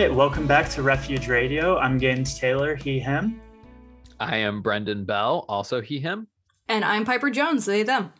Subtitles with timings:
[0.00, 1.76] All right, welcome back to Refuge Radio.
[1.76, 3.38] I'm Gaines Taylor, he, him.
[4.18, 6.26] I am Brendan Bell, also he, him.
[6.70, 8.10] And I'm Piper Jones, they, them.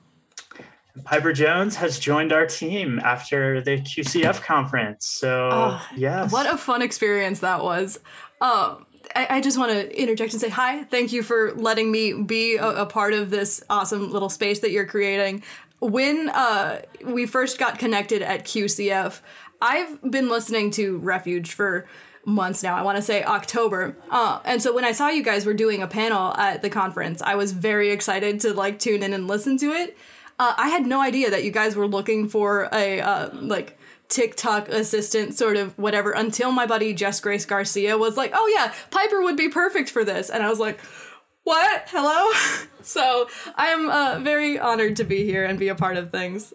[1.04, 5.06] Piper Jones has joined our team after the QCF conference.
[5.06, 6.28] So, oh, yeah.
[6.28, 7.98] What a fun experience that was.
[8.42, 8.84] Um,
[9.16, 10.84] I, I, just want to interject and say hi.
[10.84, 14.70] Thank you for letting me be a, a part of this awesome little space that
[14.70, 15.44] you're creating.
[15.78, 19.22] When uh, we first got connected at QCF,
[19.60, 21.86] I've been listening to Refuge for
[22.24, 22.76] months now.
[22.76, 23.96] I want to say October.
[24.10, 27.22] Uh, and so when I saw you guys were doing a panel at the conference,
[27.22, 29.96] I was very excited to like tune in and listen to it.
[30.38, 33.78] Uh, I had no idea that you guys were looking for a uh, like
[34.08, 38.72] TikTok assistant sort of whatever until my buddy Jess Grace Garcia was like, "Oh yeah,
[38.90, 40.80] Piper would be perfect for this," and I was like.
[41.42, 41.84] What?
[41.86, 42.30] Hello?
[42.82, 46.52] so I'm uh, very honored to be here and be a part of things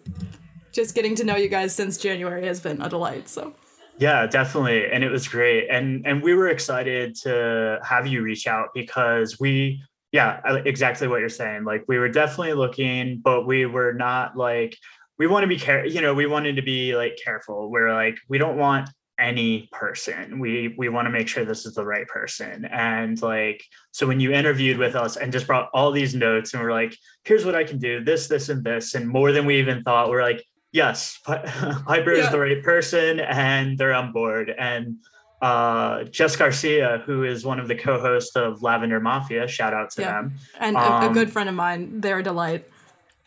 [0.75, 3.29] just getting to know you guys since January has been a delight.
[3.29, 3.53] So
[3.97, 4.91] yeah, definitely.
[4.91, 5.69] And it was great.
[5.69, 11.19] And and we were excited to have you reach out because we yeah, exactly what
[11.21, 11.63] you're saying.
[11.63, 14.77] Like we were definitely looking, but we were not like
[15.17, 17.71] we want to be care you know, we wanted to be like careful.
[17.71, 20.39] We're like we don't want any person.
[20.39, 22.65] We we want to make sure this is the right person.
[22.65, 26.61] And like so when you interviewed with us and just brought all these notes and
[26.61, 29.57] we're like, here's what I can do, this, this, and this, and more than we
[29.59, 30.43] even thought, we're like,
[30.75, 32.25] yes, Piper yeah.
[32.25, 34.53] is the right person and they're on board.
[34.55, 34.97] And
[35.41, 40.01] uh, Jess Garcia, who is one of the co-hosts of Lavender Mafia, shout out to
[40.01, 40.11] yeah.
[40.11, 40.35] them.
[40.59, 42.67] And um, a, a, good friend of mine, they're a delight.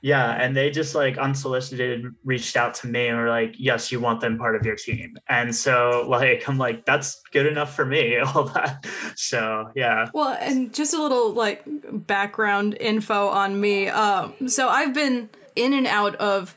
[0.00, 3.98] Yeah, and they just like unsolicited reached out to me and were like, "Yes, you
[3.98, 7.84] want them part of your team." And so like I'm like, "That's good enough for
[7.84, 8.86] me." All that.
[9.16, 10.08] So yeah.
[10.14, 13.88] Well, and just a little like background info on me.
[13.88, 16.56] Um, so I've been in and out of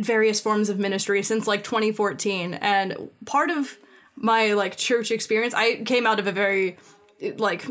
[0.00, 3.76] various forms of ministry since like 2014 and part of
[4.14, 6.76] my like church experience i came out of a very
[7.36, 7.66] like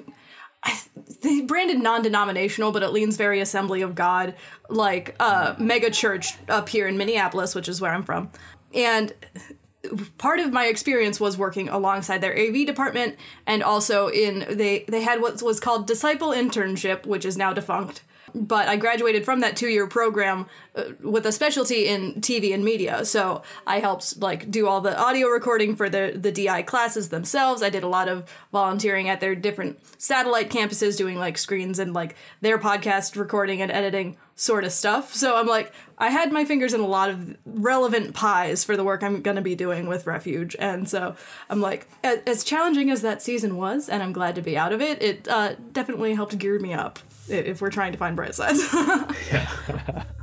[1.22, 4.36] they branded non-denominational but it leans very assembly of god
[4.70, 8.30] like uh mega church up here in minneapolis which is where i'm from.
[8.74, 9.14] And
[10.18, 15.02] part of my experience was working alongside their AV department and also in they they
[15.02, 18.02] had what was called disciple internship which is now defunct
[18.36, 22.64] but I graduated from that two year program uh, with a specialty in TV and
[22.64, 23.06] media.
[23.06, 27.64] So I helped like do all the audio recording for the the DI classes themselves.
[27.64, 31.94] I did a lot of volunteering at their different satellite campuses, doing like screens and
[31.94, 35.14] like their podcast recording and editing sort of stuff.
[35.14, 38.84] So I'm like, I had my fingers in a lot of relevant pies for the
[38.84, 40.58] work I'm going to be doing with Refuge.
[40.60, 41.16] And so
[41.50, 44.82] I'm like, as challenging as that season was, and I'm glad to be out of
[44.82, 48.62] it, it uh, definitely helped gear me up if we're trying to find bright sides.
[49.32, 50.04] yeah.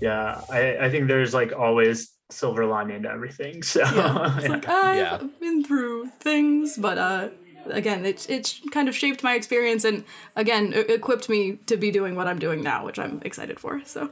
[0.00, 0.42] Yeah.
[0.50, 3.62] I, I think there's like always silver lining to everything.
[3.62, 4.36] So yeah.
[4.36, 5.28] it's like I've yeah.
[5.40, 7.28] been through things, but uh
[7.70, 10.04] again, it's it's kind of shaped my experience and
[10.36, 13.82] again equipped me to be doing what I'm doing now, which I'm excited for.
[13.86, 14.10] So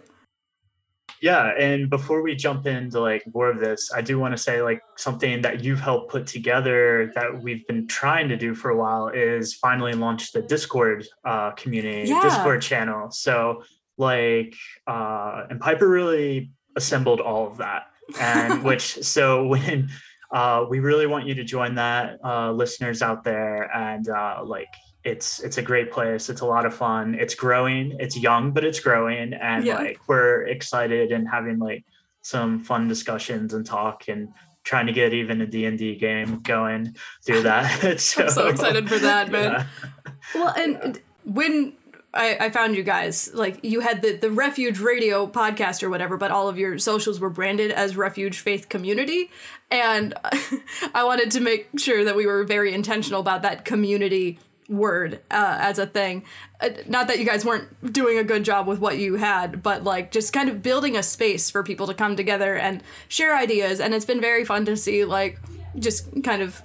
[1.22, 4.60] yeah and before we jump into like more of this i do want to say
[4.60, 8.76] like something that you've helped put together that we've been trying to do for a
[8.76, 12.20] while is finally launch the discord uh, community yeah.
[12.20, 13.62] discord channel so
[13.96, 14.54] like
[14.86, 17.84] uh, and piper really assembled all of that
[18.20, 19.88] and which so when
[20.32, 24.68] uh, we really want you to join that uh, listeners out there and uh, like
[25.04, 26.28] it's it's a great place.
[26.28, 27.14] It's a lot of fun.
[27.14, 27.96] It's growing.
[27.98, 29.34] It's young but it's growing.
[29.34, 29.78] And yeah.
[29.78, 31.84] like we're excited and having like
[32.22, 37.42] some fun discussions and talk and trying to get even a D&D game going through
[37.50, 38.00] that.
[38.00, 39.52] So, I'm so excited for that man.
[39.52, 40.12] yeah.
[40.34, 41.72] well and when
[42.14, 46.16] I, I found you guys like you had the the refuge radio podcast or whatever
[46.16, 49.30] but all of your socials were branded as refuge faith community.
[49.68, 50.14] And
[50.94, 54.38] i wanted to make sure that we were very intentional about that community
[54.72, 56.24] word uh, as a thing.
[56.60, 59.84] Uh, not that you guys weren't doing a good job with what you had, but
[59.84, 63.80] like just kind of building a space for people to come together and share ideas.
[63.80, 65.38] And it's been very fun to see like
[65.78, 66.62] just kind of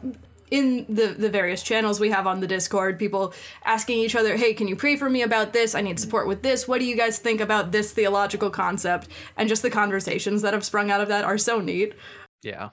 [0.50, 3.33] in the the various channels we have on the discord people
[3.65, 5.75] asking each other hey can you pray for me about this?
[5.75, 6.68] I need support with this.
[6.68, 9.07] What do you guys think about this theological concept?
[9.36, 11.94] And just the conversations that have sprung out of that are so neat.
[12.42, 12.69] Yeah.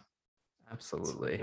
[0.71, 1.41] Absolutely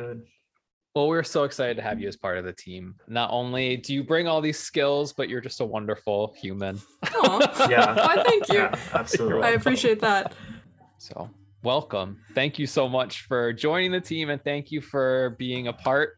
[0.95, 2.95] well, we're so excited to have you as part of the team.
[3.07, 6.81] Not only do you bring all these skills, but you're just a wonderful human.
[7.23, 7.95] yeah.
[7.95, 8.59] Why, thank you.
[8.59, 9.43] Yeah, absolutely.
[9.43, 10.33] I appreciate that.
[10.97, 11.29] So,
[11.63, 12.19] welcome.
[12.35, 16.17] Thank you so much for joining the team and thank you for being a part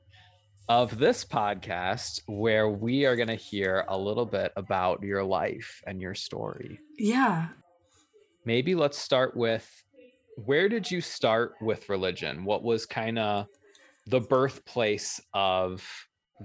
[0.68, 5.84] of this podcast where we are going to hear a little bit about your life
[5.86, 6.80] and your story.
[6.98, 7.50] Yeah.
[8.44, 9.70] Maybe let's start with
[10.36, 12.44] where did you start with religion?
[12.44, 13.48] What was kind of
[14.06, 15.84] the birthplace of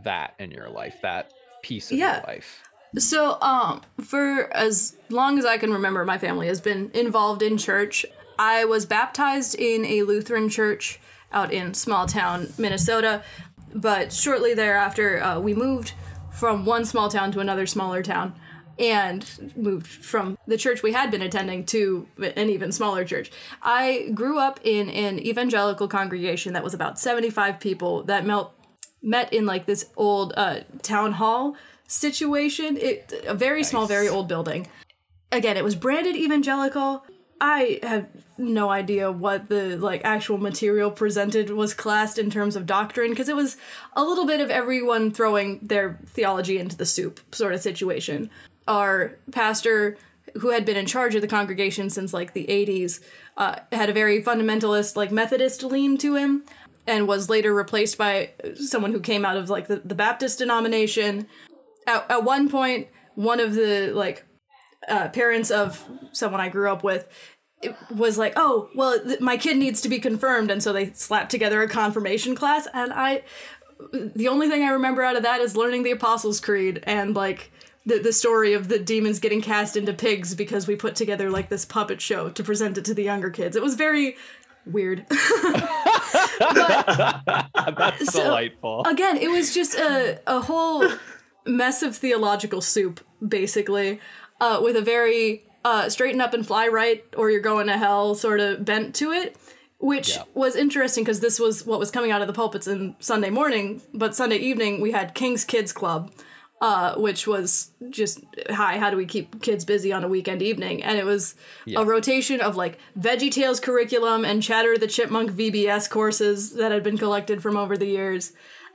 [0.05, 1.33] that in your life, that
[1.63, 2.17] piece of Yeah.
[2.17, 2.63] your life.
[2.97, 7.59] So, um, for as long as I can remember, my family has been involved in
[7.59, 8.07] church.
[8.39, 11.01] I was baptized in a Lutheran church
[11.33, 13.23] out in small town Minnesota,
[13.75, 15.93] but shortly thereafter, uh, we moved
[16.31, 18.35] from one small town to another smaller town
[18.79, 23.31] and moved from the church we had been attending to an even smaller church.
[23.63, 28.47] I grew up in an evangelical congregation that was about 75 people that met
[29.03, 32.77] met in like this old uh, town hall situation.
[32.77, 34.67] It a very small, very old building.
[35.31, 37.05] Again, it was branded evangelical.
[37.41, 42.67] I have no idea what the like actual material presented was classed in terms of
[42.67, 43.57] doctrine because it was
[43.95, 48.31] a little bit of everyone throwing their theology into the soup sort of situation.
[48.69, 49.97] Our pastor,
[50.35, 53.00] who had been in charge of the congregation since like the 80s,
[53.37, 56.44] uh, had a very fundamentalist, like Methodist lean to him,
[56.87, 61.26] and was later replaced by someone who came out of like the, the Baptist denomination.
[61.87, 64.25] At, at one point, one of the like
[64.88, 67.09] uh, parents of someone I grew up with
[67.62, 70.50] it was like, oh, well, th- my kid needs to be confirmed.
[70.50, 72.69] And so they slapped together a confirmation class.
[72.73, 73.23] And I,
[73.93, 77.50] the only thing I remember out of that is learning the Apostles' Creed and like
[77.88, 81.49] the, the story of the demons getting cast into pigs because we put together like
[81.49, 83.56] this puppet show to present it to the younger kids.
[83.56, 84.17] It was very
[84.67, 85.06] weird.
[86.38, 88.82] That's So- delightful.
[88.87, 90.88] again, it was just a a whole
[91.46, 94.00] mess of theological soup, basically,
[94.40, 98.14] uh, with a very uh, straighten up and fly right, or you're going to hell
[98.14, 99.37] sort of bent to it.
[99.81, 100.25] Which Yeah.
[100.35, 103.81] was interesting because this was what was coming out of the pulpits in Sunday morning,
[103.94, 106.11] but Sunday evening we had King's Kids Club,
[106.61, 108.21] uh, which was just
[108.51, 110.83] hi, how do we keep kids busy on a weekend evening?
[110.83, 111.35] And it was
[111.67, 111.81] Yeah.
[111.81, 116.83] a rotation of like Veggie Tales curriculum and Chatter the Chipmunk VBS courses that had
[116.83, 118.33] been collected from over the years.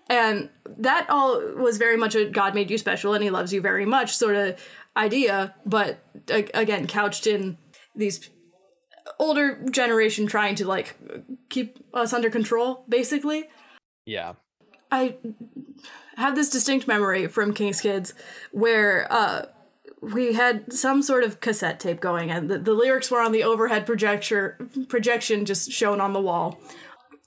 [0.10, 3.62] And that all was very much a God made you special and he loves you
[3.62, 4.60] very much sort of
[4.96, 6.00] idea, but
[6.30, 7.58] again, couched in
[7.96, 8.30] these
[9.20, 10.96] older generation trying to like
[11.50, 13.46] keep us under control, basically.
[14.06, 14.34] yeah.
[14.92, 15.18] I
[16.18, 18.14] have this distinct memory from King's Kids
[18.52, 19.46] where uh,
[20.02, 23.44] we had some sort of cassette tape going, and the, the lyrics were on the
[23.44, 24.58] overhead projector
[24.90, 26.60] projection just shown on the wall.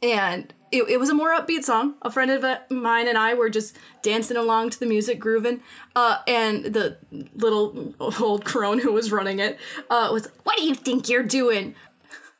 [0.02, 1.94] And it, it was a more upbeat song.
[2.02, 5.62] A friend of uh, mine and I were just dancing along to the music, grooving.
[5.94, 6.98] Uh, and the
[7.34, 11.74] little old crone who was running it uh, was, What do you think you're doing?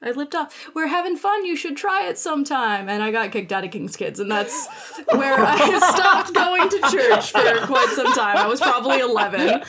[0.03, 0.69] I lipped off.
[0.75, 1.47] We're having fun.
[1.47, 2.89] You should try it sometime.
[2.89, 4.69] And I got kicked out of King's Kids, and that's
[5.11, 8.37] where I stopped going to church for quite some time.
[8.37, 9.63] I was probably eleven.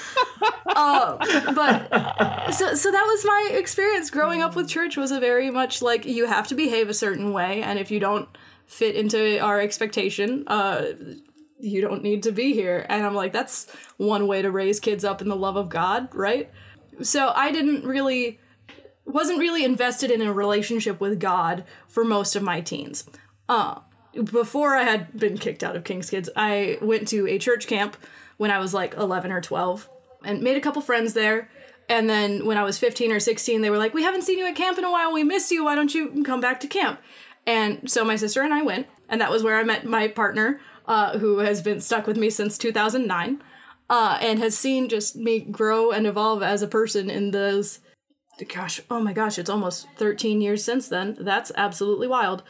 [0.67, 1.17] Uh,
[1.53, 4.97] but so so that was my experience growing up with church.
[4.97, 7.99] Was a very much like you have to behave a certain way, and if you
[7.99, 8.27] don't
[8.65, 10.87] fit into our expectation, uh,
[11.57, 12.85] you don't need to be here.
[12.89, 16.13] And I'm like, that's one way to raise kids up in the love of God,
[16.13, 16.51] right?
[17.01, 18.39] So I didn't really
[19.07, 23.09] wasn't really invested in a relationship with God for most of my teens.
[23.47, 23.79] Uh,
[24.23, 27.97] before I had been kicked out of King's Kids, I went to a church camp
[28.37, 29.89] when I was like 11 or 12
[30.23, 31.49] and made a couple friends there.
[31.89, 34.45] And then when I was 15 or 16, they were like, We haven't seen you
[34.45, 35.13] at camp in a while.
[35.13, 35.63] We miss you.
[35.63, 36.99] Why don't you come back to camp?
[37.45, 38.87] And so my sister and I went.
[39.07, 42.29] And that was where I met my partner, uh, who has been stuck with me
[42.29, 43.41] since 2009
[43.89, 47.79] uh, and has seen just me grow and evolve as a person in those
[48.45, 51.17] gosh, oh my gosh, it's almost 13 years since then.
[51.19, 52.43] That's absolutely wild.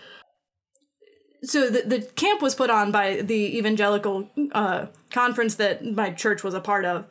[1.44, 6.44] So the, the camp was put on by the evangelical uh, conference that my church
[6.44, 7.06] was a part of.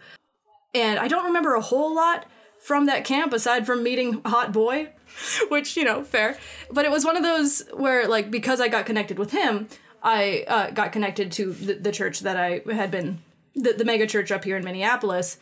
[0.75, 2.27] And I don't remember a whole lot
[2.59, 4.91] from that camp aside from meeting Hot Boy,
[5.49, 6.37] which, you know, fair.
[6.71, 9.69] But it was one of those where, like, because I got connected with him,
[10.03, 13.21] I uh, got connected to the, the church that I had been,
[13.55, 15.39] the, the mega church up here in Minneapolis.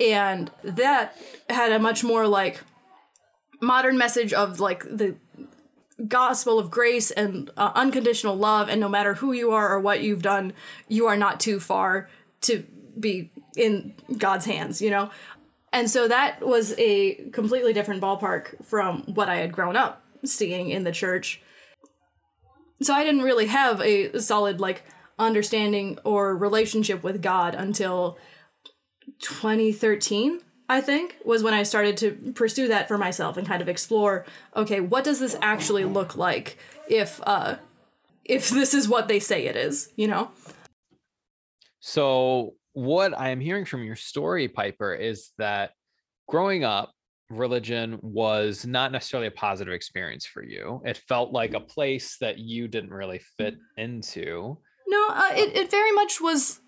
[0.00, 1.16] And that
[1.50, 2.60] had a much more, like,
[3.60, 5.16] modern message of like the
[6.06, 10.00] gospel of grace and uh, unconditional love and no matter who you are or what
[10.00, 10.52] you've done
[10.86, 12.08] you are not too far
[12.40, 12.64] to
[12.98, 15.10] be in god's hands you know?
[15.70, 20.70] And so that was a completely different ballpark from what i had grown up seeing
[20.70, 21.40] in the church.
[22.80, 24.84] So i didn't really have a solid like
[25.18, 28.18] understanding or relationship with god until
[29.18, 33.68] 2013 I think was when I started to pursue that for myself and kind of
[33.68, 36.58] explore okay what does this actually look like
[36.88, 37.56] if uh
[38.24, 40.30] if this is what they say it is you know
[41.80, 45.72] So, what I am hearing from your story, Piper, is that
[46.28, 46.92] growing up,
[47.30, 50.82] religion was not necessarily a positive experience for you.
[50.84, 54.58] It felt like a place that you didn't really fit into.
[54.86, 56.60] No, uh, it, it very much was.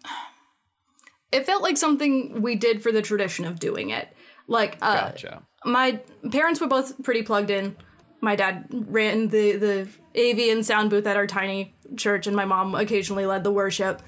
[1.33, 4.09] It felt like something we did for the tradition of doing it.
[4.47, 5.43] Like, uh, Gotcha.
[5.65, 7.77] my parents were both pretty plugged in.
[8.21, 12.45] My dad ran the the AV and sound booth at our tiny church, and my
[12.45, 14.03] mom occasionally led the worship.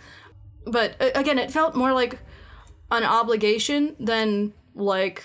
[0.67, 2.19] But uh, again, it felt more like
[2.91, 5.25] an obligation than like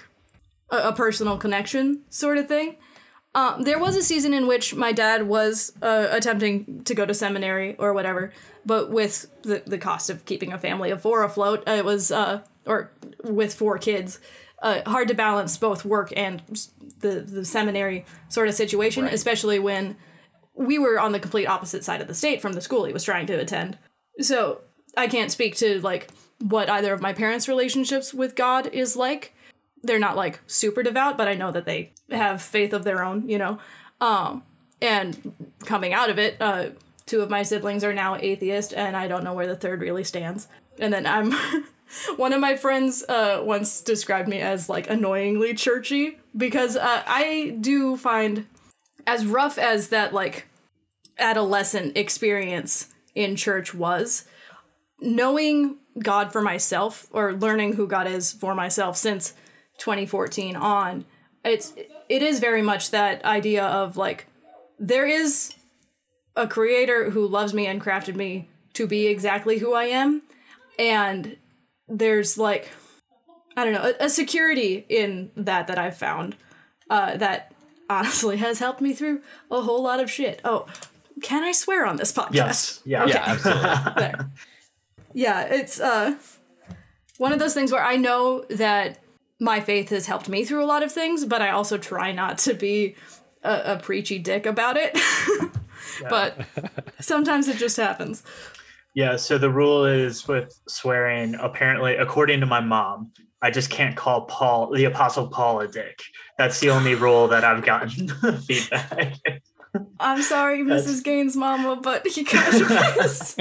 [0.69, 2.77] a, a personal connection sort of thing.
[3.35, 7.13] Um, there was a season in which my dad was uh, attempting to go to
[7.13, 8.31] seminary or whatever,
[8.67, 12.41] but with the, the cost of keeping a family of four afloat, it was, uh,
[12.65, 12.91] or
[13.23, 14.19] with four kids,
[14.61, 16.41] uh, hard to balance both work and
[16.99, 19.13] the, the seminary sort of situation, Right.
[19.13, 19.95] especially when
[20.53, 23.03] we were on the complete opposite side of the state from the school he was
[23.03, 23.77] trying to attend.
[24.19, 24.61] So
[24.97, 26.09] I can't speak to like
[26.39, 29.33] what either of my parents' relationships with God is like.
[29.83, 33.29] They're not like super devout, but I know that they have faith of their own,
[33.29, 33.59] you know.
[34.01, 34.43] Um,
[34.81, 35.33] and
[35.65, 36.69] coming out of it, uh,
[37.07, 40.03] two of my siblings are now atheist, and I don't know where the third really
[40.03, 40.47] stands.
[40.79, 41.33] And then I'm
[42.17, 47.57] one of my friends uh, once described me as like annoyingly churchy because uh, I
[47.59, 48.45] do find
[49.07, 50.47] as rough as that like
[51.17, 54.27] adolescent experience in church was
[54.99, 59.33] knowing God for myself or learning who God is for myself since
[59.79, 61.05] 2014 on
[61.43, 61.73] it's
[62.09, 64.27] it is very much that idea of like
[64.79, 65.53] there is
[66.37, 70.21] a creator who loves me and crafted me to be exactly who I am
[70.79, 71.35] and
[71.87, 72.69] there's like
[73.55, 76.35] I don't know a, a security in that that I've found
[76.89, 77.53] uh, that
[77.89, 80.41] honestly has helped me through a whole lot of shit.
[80.45, 80.67] Oh,
[81.21, 82.33] can I swear on this podcast?
[82.33, 82.81] Yes.
[82.85, 83.05] Yeah.
[83.05, 83.93] Yeah, absolutely.
[83.97, 84.31] there.
[85.13, 86.15] Yeah, it's uh
[87.17, 88.99] one of those things where I know that
[89.39, 92.37] my faith has helped me through a lot of things, but I also try not
[92.39, 92.95] to be
[93.43, 94.97] a, a preachy dick about it.
[96.09, 96.37] But
[96.99, 98.23] sometimes it just happens.
[98.93, 103.11] Yeah, so the rule is with swearing, apparently, according to my mom,
[103.41, 106.01] I just can't call Paul, the Apostle Paul, a dick.
[106.37, 108.07] That's the only rule that I've gotten
[108.41, 109.13] feedback.
[109.99, 111.03] I'm sorry, That's- Mrs.
[111.03, 112.71] Gaines' mama, but he kind of
[113.05, 113.35] is.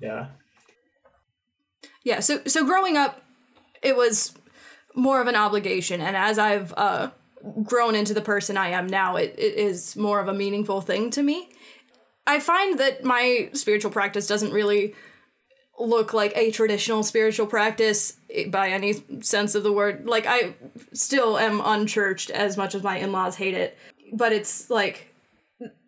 [0.00, 0.26] yeah.
[2.04, 3.22] yeah so so growing up
[3.82, 4.34] it was
[4.94, 7.10] more of an obligation and as i've uh
[7.62, 11.10] grown into the person i am now it, it is more of a meaningful thing
[11.10, 11.50] to me
[12.28, 14.94] i find that my spiritual practice doesn't really
[15.80, 20.54] look like a traditional spiritual practice eh, by any sense of the word like i
[20.92, 23.76] still am unchurched as much as my in-laws hate it
[24.12, 25.12] but it's like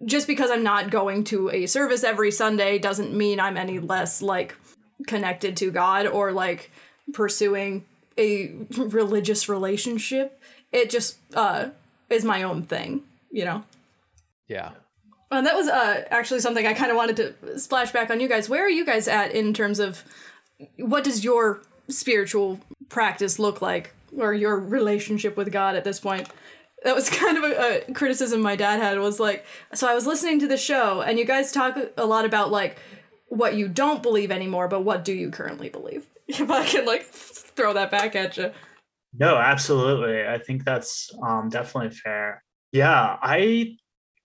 [0.04, 4.20] just because i'm not going to a service every sunday doesn't mean i'm any less
[4.20, 4.56] like
[5.06, 6.70] connected to God or like
[7.12, 7.84] pursuing
[8.18, 10.40] a religious relationship.
[10.72, 11.70] It just uh
[12.08, 13.64] is my own thing, you know.
[14.48, 14.70] Yeah.
[15.30, 18.28] And that was uh actually something I kind of wanted to splash back on you
[18.28, 18.48] guys.
[18.48, 20.04] Where are you guys at in terms of
[20.76, 26.28] what does your spiritual practice look like or your relationship with God at this point?
[26.84, 30.06] That was kind of a, a criticism my dad had was like so I was
[30.06, 32.78] listening to the show and you guys talk a lot about like
[33.28, 36.06] what you don't believe anymore, but what do you currently believe?
[36.30, 38.52] If I can like throw that back at you.
[39.18, 40.24] No, absolutely.
[40.24, 42.44] I think that's um, definitely fair.
[42.70, 43.76] Yeah, I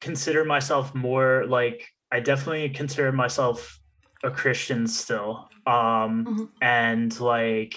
[0.06, 3.80] consider myself more like I definitely consider myself
[4.24, 5.50] a Christian still.
[5.66, 6.50] Um, Mhm.
[6.62, 7.74] and like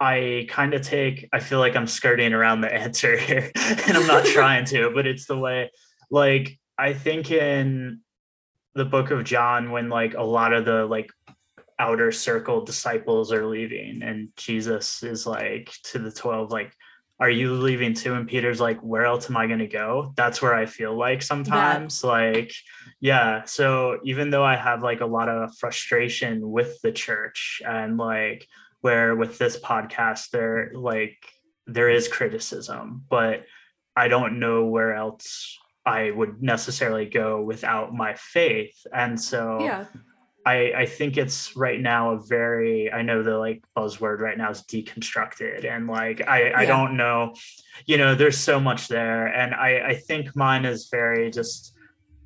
[0.00, 3.50] I kind of take I feel like I'm skirting around the answer here
[3.86, 5.70] and I'm not trying to, but it's the way
[6.10, 8.00] like I think in
[8.74, 11.10] the book of John when like a lot of the like
[11.78, 16.72] outer circle disciples are leaving and Jesus is like to the 12 like
[17.18, 20.12] are you leaving too and Peter's like where else am I going to go?
[20.16, 22.52] That's where I feel like sometimes like
[23.00, 27.96] yeah so even though I have like a lot of frustration with the church and
[27.96, 28.46] like
[28.80, 31.16] where with this podcast there like
[31.66, 33.46] there is criticism but
[33.96, 38.76] I don't know where else I would necessarily go without my faith.
[38.92, 39.84] And so Yeah.
[40.46, 44.50] I, I think it's right now a very I know the like buzzword right now
[44.50, 47.34] is deconstructed and like I, I don't know
[47.84, 51.74] you know there's so much there and I, I think mine is very just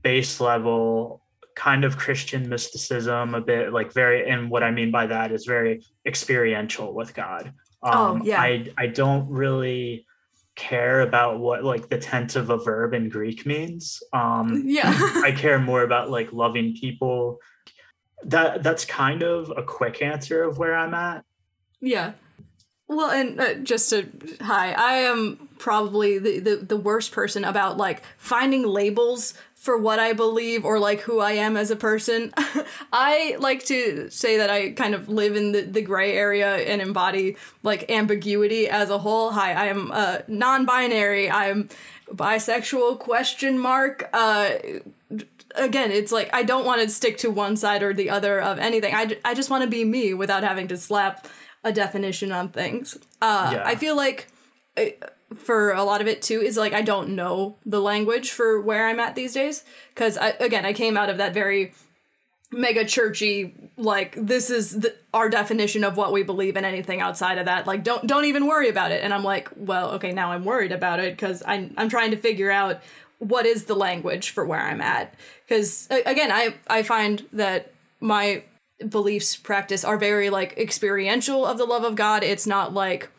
[0.03, 1.23] base level
[1.57, 5.47] kind of Christian mysticism a bit like very and what I mean by that is
[5.47, 8.41] very experiential with God Oh, um, yeah.
[8.41, 10.07] I I don't really
[10.57, 14.93] care about what like the tense of a verb in Greek means um Yeah.
[15.25, 17.39] I care more about like loving people.
[18.25, 21.25] That that's kind of a quick answer of where I'm at.
[21.81, 22.13] Yeah.
[22.87, 24.09] Well, and uh, just to
[24.41, 29.99] hi, I am probably the, the the worst person about like finding labels for what
[29.99, 32.33] I believe or like who I am as a person.
[32.93, 36.81] I like to say that I kind of live in the, the gray area and
[36.81, 39.33] embody like ambiguity as a whole.
[39.33, 41.31] Hi, I am uh, non-binary.
[41.31, 41.69] I'm
[42.11, 44.09] bisexual question mark.
[44.15, 44.53] Uh,
[45.55, 48.59] again, it's like I don't want to stick to one side or the other of
[48.59, 48.95] anything.
[48.95, 51.27] I, I just want to be me without having to slap
[51.65, 52.97] a definition on things.
[53.21, 53.63] Uh, yeah.
[53.65, 54.29] I feel like
[54.77, 54.87] uh,
[55.35, 58.89] for a lot of it too is like I don't know the language for where
[58.89, 59.65] I'm at these days
[59.95, 61.73] because again I came out of that very
[62.53, 67.39] mega churchy like this is the, our definition of what we believe in anything outside
[67.39, 70.33] of that like don't don't even worry about it and I'm like well okay now
[70.33, 72.81] I'm worried about it because I'm I'm trying to figure out
[73.21, 75.15] what is the language for where I'm at
[75.47, 78.43] because again I I find that my
[78.89, 83.11] beliefs practice are very like experiential of the love of God it's not like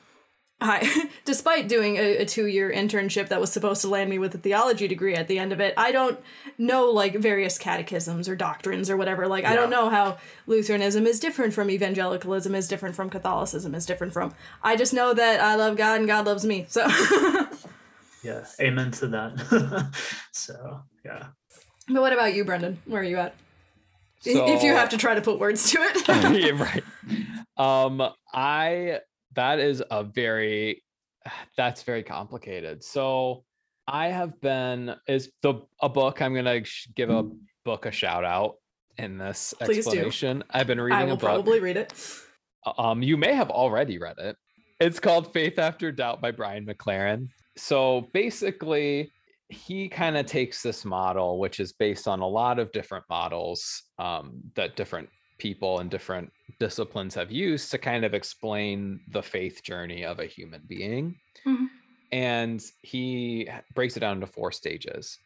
[0.61, 4.35] I, despite doing a, a two year internship that was supposed to land me with
[4.35, 6.19] a theology degree at the end of it, I don't
[6.57, 9.27] know like various catechisms or doctrines or whatever.
[9.27, 9.51] Like, yeah.
[9.51, 14.13] I don't know how Lutheranism is different from evangelicalism, is different from Catholicism, is different
[14.13, 14.33] from.
[14.61, 16.67] I just know that I love God and God loves me.
[16.69, 16.87] So,
[18.23, 19.93] yeah, amen to that.
[20.31, 21.27] so, yeah.
[21.87, 22.77] But what about you, Brendan?
[22.85, 23.35] Where are you at?
[24.21, 26.07] So, if you have to try to put words to it.
[26.07, 26.83] yeah, right.
[27.57, 28.99] Um, I
[29.35, 30.83] that is a very
[31.57, 32.83] that's very complicated.
[32.83, 33.43] So
[33.87, 36.61] I have been is the a book I'm gonna
[36.95, 37.29] give a
[37.65, 38.57] book a shout out
[38.97, 40.39] in this Please explanation.
[40.39, 40.45] Do.
[40.51, 41.21] I've been reading I will a book.
[41.21, 41.93] Probably read it.
[42.77, 44.35] Um, you may have already read it.
[44.79, 47.29] It's called Faith After Doubt by Brian McLaren.
[47.57, 49.11] So basically,
[49.49, 53.83] he kind of takes this model, which is based on a lot of different models
[53.99, 59.63] um, that different people and different disciplines have used to kind of explain the faith
[59.63, 61.15] journey of a human being.
[61.45, 61.65] Mm-hmm.
[62.11, 65.17] And he breaks it down into four stages.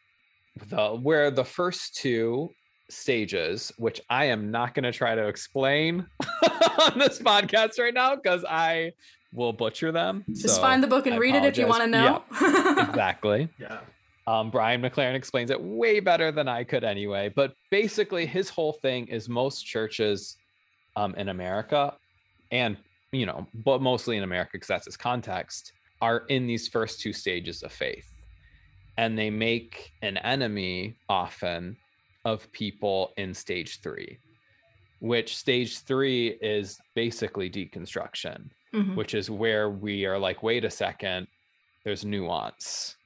[0.68, 2.50] The where the first two
[2.88, 6.06] stages, which I am not going to try to explain
[6.80, 8.92] on this podcast right now because I
[9.36, 10.24] will butcher them.
[10.30, 11.58] Just so find the book and I read apologize.
[11.58, 12.22] it if you want to know.
[12.40, 13.48] Yeah, exactly.
[13.58, 13.80] Yeah.
[14.26, 17.28] Um, Brian McLaren explains it way better than I could anyway.
[17.28, 20.36] But basically, his whole thing is most churches
[20.96, 21.94] um, in America,
[22.50, 22.76] and
[23.12, 27.12] you know, but mostly in America because that's his context, are in these first two
[27.12, 28.10] stages of faith,
[28.96, 31.76] and they make an enemy often
[32.24, 34.18] of people in stage three,
[34.98, 38.94] which stage three is basically deconstruction, mm-hmm.
[38.94, 41.26] which is where we are like, wait a second,
[41.84, 42.96] there's nuance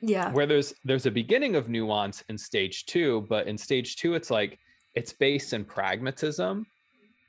[0.00, 4.14] yeah where there's there's a beginning of nuance in stage two but in stage two
[4.14, 4.58] it's like
[4.94, 6.66] it's based in pragmatism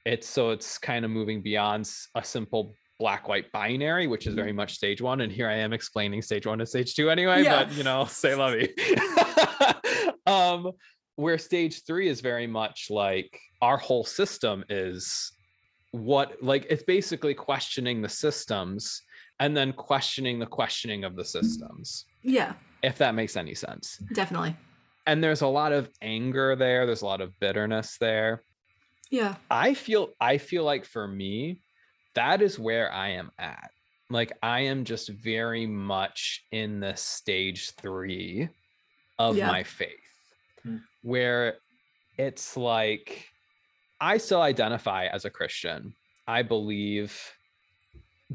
[0.05, 4.49] it's so it's kind of moving beyond a simple black white binary which is very
[4.49, 4.57] mm-hmm.
[4.57, 7.63] much stage one and here i am explaining stage one to stage two anyway yeah.
[7.63, 8.73] but you know say lovey
[10.25, 10.71] um
[11.17, 15.31] where stage three is very much like our whole system is
[15.95, 19.01] what like it's basically questioning the systems
[19.39, 22.53] and then questioning the questioning of the systems yeah.
[22.81, 23.97] If that makes any sense.
[24.13, 24.55] Definitely.
[25.05, 28.43] And there's a lot of anger there, there's a lot of bitterness there.
[29.11, 29.35] Yeah.
[29.49, 31.61] I feel I feel like for me
[32.15, 33.69] that is where I am at.
[34.09, 38.49] Like I am just very much in the stage 3
[39.19, 39.47] of yeah.
[39.47, 39.89] my faith.
[40.63, 40.77] Hmm.
[41.03, 41.57] Where
[42.17, 43.27] it's like
[44.05, 45.93] I still identify as a Christian.
[46.27, 47.09] I believe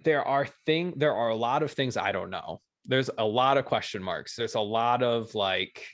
[0.04, 3.56] there are thing there are a lot of things I don't know there's a lot
[3.56, 4.35] of question marks.
[4.35, 5.87] There's a lot of like,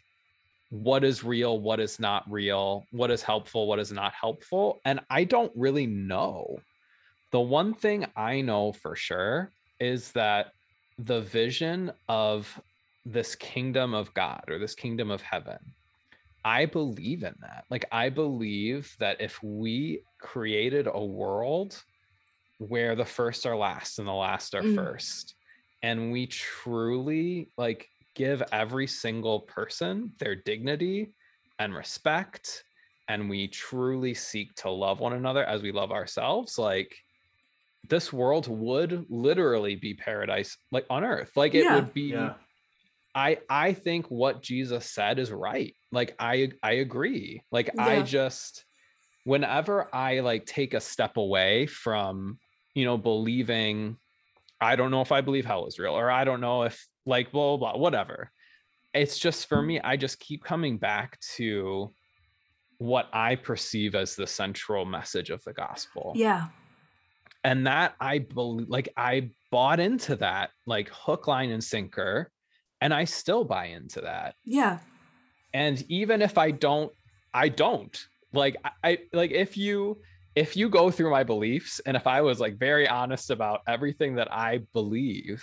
[0.70, 4.80] what is real, what is not real, what is helpful, what is not helpful.
[4.84, 6.58] And I don't really know.
[7.32, 10.52] The one thing I know for sure is that
[10.98, 12.60] the vision of
[13.04, 15.58] this kingdom of God or this kingdom of heaven,
[16.46, 17.64] I believe in that.
[17.70, 21.82] Like, I believe that if we created a world
[22.58, 24.76] where the first are last and the last are mm.
[24.76, 25.34] first,
[25.82, 31.12] and we truly like give every single person their dignity
[31.58, 32.64] and respect
[33.08, 36.96] and we truly seek to love one another as we love ourselves like
[37.88, 41.74] this world would literally be paradise like on earth like it yeah.
[41.76, 42.34] would be yeah.
[43.14, 47.84] i i think what jesus said is right like i i agree like yeah.
[47.84, 48.64] i just
[49.24, 52.38] whenever i like take a step away from
[52.74, 53.96] you know believing
[54.58, 57.30] I don't know if I believe hell is real, or I don't know if like
[57.30, 58.30] blah blah, blah whatever.
[58.94, 61.92] It's just for me, I just keep coming back to
[62.78, 66.14] what I perceive as the central message of the gospel.
[66.16, 66.46] Yeah.
[67.44, 72.30] and that i believe like i bought into that like hook line and sinker
[72.80, 74.78] and i still buy into that Yeah.
[75.54, 76.92] And even if i don't
[77.34, 78.06] i don't.
[78.32, 80.00] Like I- like if you
[80.34, 84.16] if you go through my beliefs and if i was like very honest about everything
[84.16, 85.42] that i believe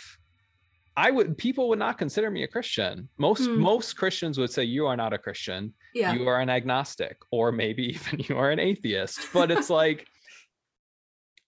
[0.96, 3.10] i would people would not consider me a christian.
[3.18, 3.60] Most Hmm.
[3.60, 5.74] most christians would say you are not a christian.
[5.96, 6.13] Yeah.
[6.13, 9.20] you are an agnostic or maybe even you are an atheist.
[9.34, 10.06] But it's like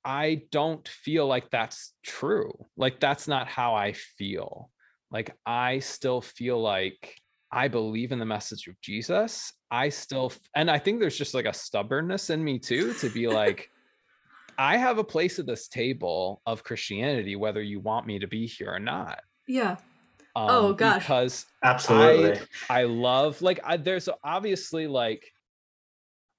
[0.03, 2.51] i don't feel like that's true.
[2.77, 4.69] Like that's not how i feel.
[5.11, 7.15] Like i still feel like
[7.51, 11.45] i believe in the message of jesus i still and i think there's just like
[11.45, 13.69] a stubbornness in me too to be like
[14.57, 18.47] i have a place at this table of christianity whether you want me to be
[18.47, 19.77] here or not yeah.
[20.35, 21.03] um, Oh, gosh.
[21.03, 22.41] because Absolutely.
[22.69, 25.31] I love like I, there's obviously like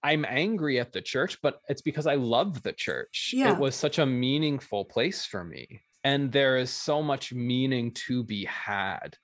[0.02, 3.32] I'm angry at the church, but it's because I love the church.
[3.34, 3.52] Yeah.
[3.52, 5.80] It was such a meaningful place for me.
[6.04, 9.16] And there is so much meaning to be had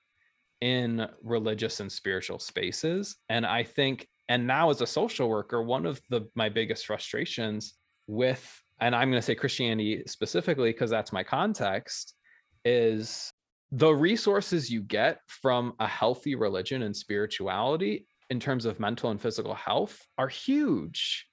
[0.63, 3.17] in religious and spiritual spaces.
[3.27, 7.73] And I think, and now as a social worker, one of the my biggest frustrations
[8.07, 8.41] with,
[8.79, 12.13] and I'm going to say Christianity specifically because that's my context,
[12.63, 13.33] is
[13.73, 19.21] the resources you get from a healthy religion and spirituality in terms of mental and
[19.21, 21.27] physical health are huge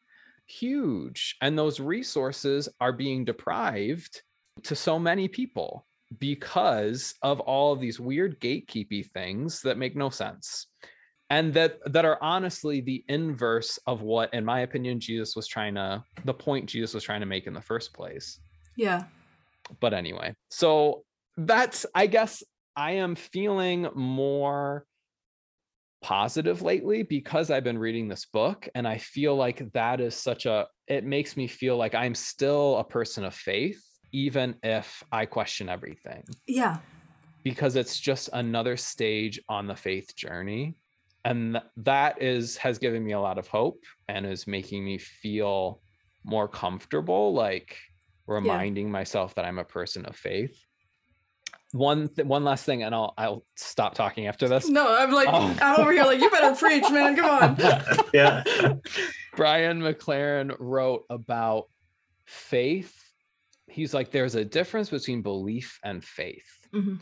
[0.48, 4.22] huge and those resources are being deprived
[4.64, 5.86] to so many people
[6.18, 10.66] because of all of these weird gatekeepy things that make no sense
[11.30, 15.76] and that that are honestly the inverse of what in my opinion Jesus was trying
[15.76, 18.40] to the point Jesus was trying to make in the first place
[18.76, 19.04] Yeah.
[19.78, 21.04] but anyway so
[21.36, 22.42] that's i guess
[22.76, 24.84] i am feeling more
[26.02, 30.46] positive lately because i've been reading this book and i feel like that is such
[30.46, 35.24] a it makes me feel like i'm still a person of faith even if i
[35.26, 36.78] question everything Yeah.
[37.42, 40.76] because it's just another stage on the faith journey
[41.24, 44.98] and th- that is has given me a lot of hope and is making me
[44.98, 45.80] feel
[46.24, 47.76] more comfortable like
[48.26, 50.58] reminding myself that i'm a person of faith
[51.72, 55.28] one th- one last thing and i'll i'll stop talking after this No, I'm like,
[55.30, 55.56] Oh.
[55.62, 57.14] I'm over here like, you better preach, man.
[57.14, 57.56] Come on.
[58.12, 58.42] yeah.
[59.36, 61.66] Brian McLaren wrote about
[62.26, 63.09] faith.
[63.70, 66.68] He's like, there's a difference between belief and faith.
[66.72, 67.00] Mhm.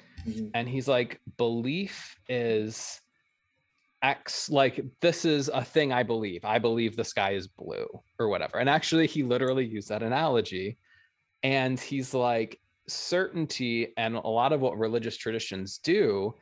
[0.54, 3.00] And he's like, belief is
[4.02, 6.44] X, like, this is a thing I believe.
[6.44, 7.87] I believe the sky is blue
[8.18, 8.59] or whatever.
[8.59, 10.78] And actually, he literally used that analogy.
[11.42, 16.35] And he's like, certainty and a lot of what religious traditions do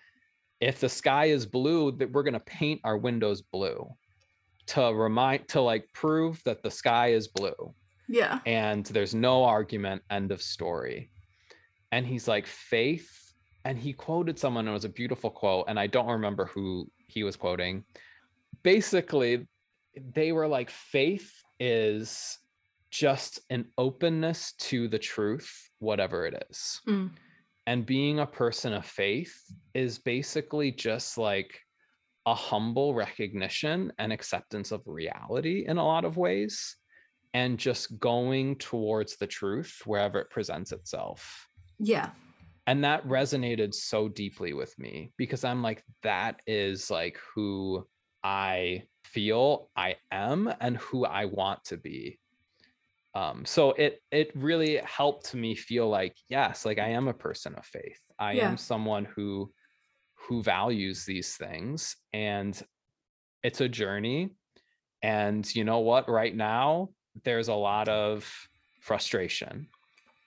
[0.61, 3.89] if the sky is blue that we're going to paint our windows blue
[4.67, 7.75] to remind to like prove that the sky is blue
[8.09, 8.39] Yeah.
[8.47, 11.11] and there's no argument end of story
[11.93, 13.33] and he's like faith
[13.65, 17.23] and he quoted someone it was a beautiful quote and i don't remember who he
[17.25, 17.85] was quoting
[18.63, 19.47] basically
[20.15, 22.39] they were like faith is
[22.91, 27.11] just an openness to the truth whatever it is Mm.
[27.67, 29.35] and being a person of faith
[29.75, 31.61] is basically just like
[32.27, 36.77] a humble recognition and acceptance of reality in a lot of ways
[37.35, 41.49] and just going towards the truth wherever it presents itself.
[41.79, 42.11] Yeah.
[42.67, 47.87] and that resonated so deeply with me because i'm like that is like who
[48.25, 52.19] i feel i am and who i want to be.
[53.15, 57.55] Um so it it really helped me feel like yes like i am a person
[57.55, 58.01] of faith.
[58.19, 58.51] I Yeah.
[58.51, 59.53] am someone who
[60.23, 62.61] who values these things and
[63.43, 64.31] it's a journey.
[65.03, 66.09] And you know what?
[66.09, 66.89] Right now
[67.25, 68.49] there's a lot of
[68.81, 69.69] frustration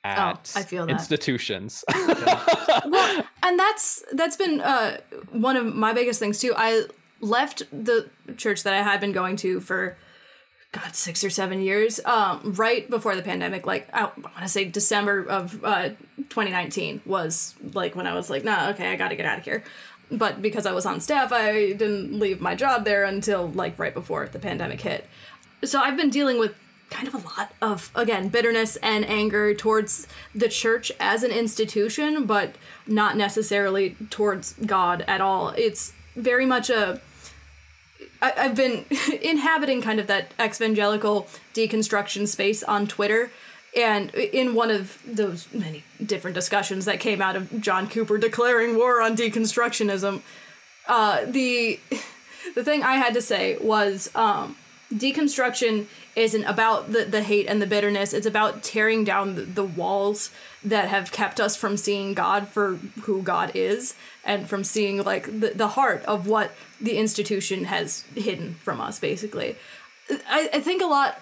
[0.03, 0.91] at Oh, I feel that.
[0.93, 1.83] institutions.
[2.85, 4.97] Well and that's that's been uh
[5.31, 6.53] one of my biggest things too.
[6.55, 6.83] I
[7.21, 9.97] left the church that i had been going to for
[10.71, 14.63] god six or seven years um right before the pandemic like i, want to say
[14.63, 15.89] december of uh
[16.29, 19.63] 2019 was like when i was like nah okay i gotta get out of here.
[20.09, 23.93] But because i was on staff i didn't leave my job there until like right
[23.93, 25.05] before the pandemic hit.
[25.65, 26.55] So I've been dealing with
[26.89, 32.25] kind of a lot of again bitterness and anger towards the church as an institution,
[32.25, 32.55] but
[32.87, 35.49] not necessarily towards God at all.
[35.49, 37.01] It's very much a
[38.21, 38.85] I, I've been
[39.21, 43.31] inhabiting kind of that evangelical deconstruction space on Twitter.
[43.75, 48.75] And in one of those many different discussions that came out of John Cooper declaring
[48.75, 50.21] war on deconstructionism,
[50.87, 51.79] uh, the
[52.55, 54.55] the thing I had to say was um,
[54.93, 58.13] deconstruction isn't about the, the hate and the bitterness.
[58.13, 60.31] It's about tearing down the, the walls
[60.63, 65.25] that have kept us from seeing god for who god is and from seeing like
[65.25, 69.55] the, the heart of what the institution has hidden from us basically.
[70.27, 71.21] I, I think a lot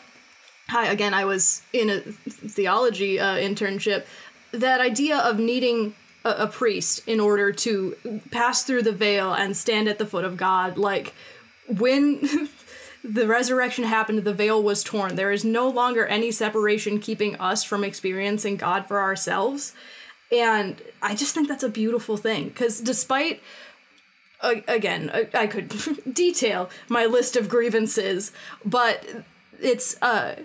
[0.69, 4.05] hi again i was in a theology uh, internship
[4.51, 7.95] that idea of needing a, a priest in order to
[8.31, 11.13] pass through the veil and stand at the foot of god like
[11.67, 12.49] when
[13.07, 15.15] the resurrection happened, the veil was torn.
[15.15, 19.73] There is no longer any separation keeping us from experiencing God for ourselves.
[20.31, 23.41] And I just think that's a beautiful thing because despite
[24.41, 25.73] again, I, I could
[26.13, 28.31] detail my list of grievances,
[28.63, 29.05] but
[29.59, 30.35] it's uh,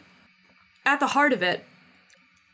[0.87, 1.65] at the heart of it,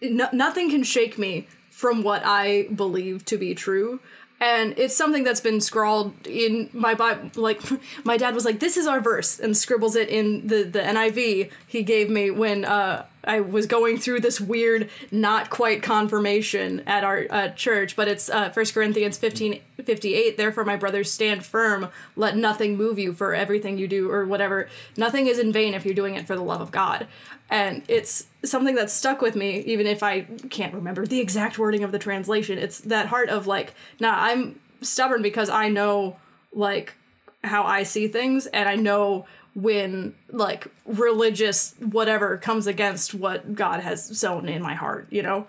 [0.01, 4.01] no, nothing can shake me from what I believe to be true
[4.41, 7.61] and it's something that's been scrawled in my bible like
[8.05, 11.51] my dad was like this is our verse and scribbles it in the the niv
[11.67, 17.05] he gave me when uh i was going through this weird not quite confirmation at
[17.05, 21.89] our uh, church but it's uh 1 corinthians 15 58 therefore my brothers stand firm.
[22.17, 24.69] Let nothing move you for everything you do or whatever.
[24.97, 27.07] Nothing is in vain if you're doing it for the love of god.
[27.51, 31.85] And it's something that's stuck with me even if i can't remember the exact wording
[31.85, 32.59] of the translation.
[32.59, 36.17] It's that heart of like nah i'm stubborn because i know
[36.53, 36.95] like
[37.43, 39.27] how i see things and i know
[39.61, 45.47] when like religious whatever comes against what god has sown in my heart you know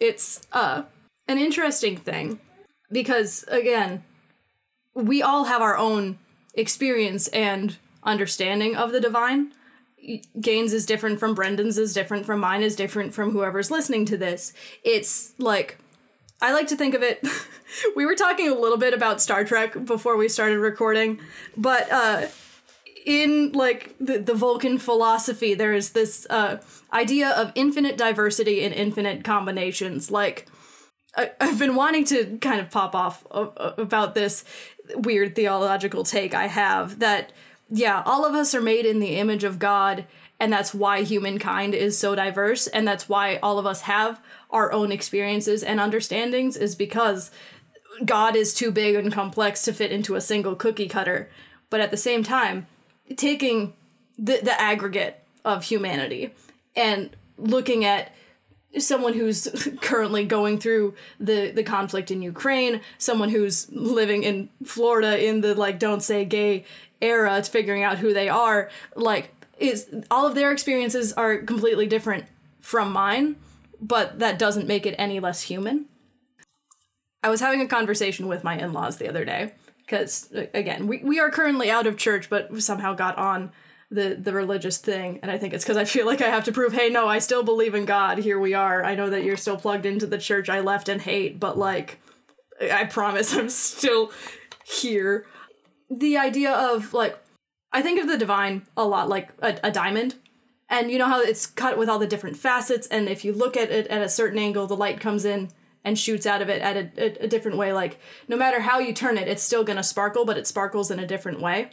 [0.00, 0.82] it's uh
[1.28, 2.40] an interesting thing
[2.90, 4.02] because again
[4.94, 6.18] we all have our own
[6.54, 9.52] experience and understanding of the divine
[10.40, 14.16] Gaines is different from Brendan's is different from mine is different from whoever's listening to
[14.16, 14.52] this.
[14.82, 15.78] It's like
[16.40, 17.24] I like to think of it
[17.96, 21.20] we were talking a little bit about Star Trek before we started recording,
[21.56, 22.26] but uh
[23.04, 26.58] in like the, the Vulcan philosophy, there is this uh,
[26.92, 30.10] idea of infinite diversity and infinite combinations.
[30.10, 30.48] Like,
[31.16, 34.44] I, have been wanting to kind of pop off about this
[34.94, 37.32] weird theological take I have that
[37.74, 40.04] yeah, all of us are made in the image of God,
[40.38, 44.70] and that's why humankind is so diverse, and that's why all of us have our
[44.72, 47.30] own experiences and understandings, is because
[48.04, 51.30] God is too big and complex to fit into a single cookie cutter.
[51.70, 52.66] But at the same time,
[53.16, 53.74] taking
[54.18, 56.34] the, the aggregate of humanity
[56.76, 58.12] and looking at
[58.78, 59.48] someone who's
[59.80, 65.54] currently going through the the conflict in Ukraine, someone who's living in Florida in the
[65.54, 66.64] like don't say gay
[67.00, 71.86] era to figuring out who they are like is all of their experiences are completely
[71.86, 72.24] different
[72.60, 73.36] from mine
[73.82, 75.86] but that doesn't make it any less human.
[77.24, 79.52] I was having a conversation with my in-laws the other day
[79.92, 83.52] because again we, we are currently out of church but somehow got on
[83.90, 86.52] the the religious thing and i think it's because i feel like i have to
[86.52, 88.18] prove hey no i still believe in god.
[88.18, 88.82] Here we are.
[88.82, 90.48] I know that you're still plugged into the church.
[90.48, 92.00] I left and hate but like
[92.60, 94.10] i promise i'm still
[94.64, 95.26] here.
[95.90, 97.18] The idea of like
[97.70, 100.14] I think of the divine a lot like a, a, diamond.
[100.68, 103.58] And you know how it's cut with all the different facets, and if you look
[103.58, 105.50] at it at a certain angle, the light comes in
[105.84, 107.72] and shoots out of it at a, a, different way.
[107.72, 110.98] Like, no matter how you turn it, it's still gonna sparkle, but it sparkles in
[110.98, 111.70] a different way.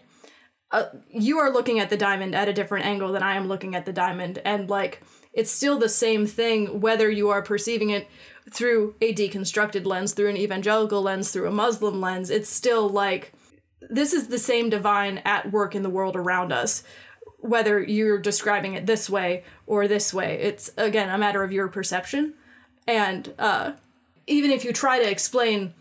[0.72, 3.76] Uh, you are looking at the diamond at a different angle than I am looking
[3.76, 5.02] at the diamond, and like,
[5.34, 8.08] it's still the same thing whether you are perceiving it
[8.52, 12.30] through a deconstructed lens, through an evangelical lens, through a Muslim lens.
[12.30, 13.34] It's still like
[13.90, 16.84] this is the same divine at work in the world around us
[17.42, 21.68] whether you're describing it this way or this way it's again a matter of your
[21.68, 22.34] perception
[22.88, 23.72] and uh,
[24.30, 25.74] even if you try to explain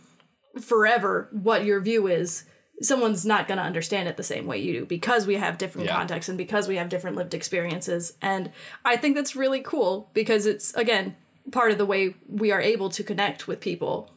[0.61, 2.45] forever what your view is
[2.81, 5.87] someone's not going to understand it the same way you do because we have different
[5.87, 5.97] yeah.
[5.97, 8.51] contexts and because we have different lived experiences and
[8.85, 11.15] i think that's really cool because it's again
[11.53, 14.11] part of the way we are able to connect with people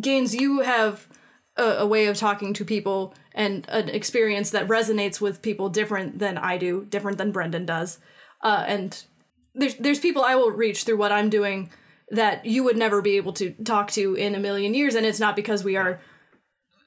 [0.00, 1.06] gaines you have
[1.56, 6.18] a, a way of talking to people and an experience that resonates with people different
[6.18, 7.98] than I do, different than Brendan does.
[8.42, 9.04] Uh, and
[9.54, 11.70] there's there's people I will reach through what I'm doing
[12.10, 15.20] that you would never be able to talk to in a million years, and it's
[15.20, 16.00] not because we are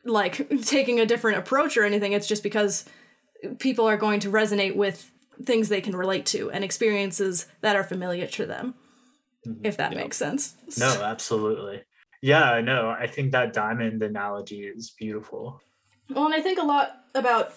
[0.06, 2.12] like taking a different approach or anything.
[2.12, 2.86] It's just because
[3.60, 5.12] people are going to resonate with
[5.44, 8.76] things they can relate to and experiences that are familiar to them.
[9.48, 9.66] Mm-hmm.
[9.66, 10.56] If that makes sense.
[10.78, 11.84] No, absolutely.
[12.22, 15.62] Yeah, no, I think that diamond analogy is beautiful.
[16.10, 17.54] Well, and I think a lot about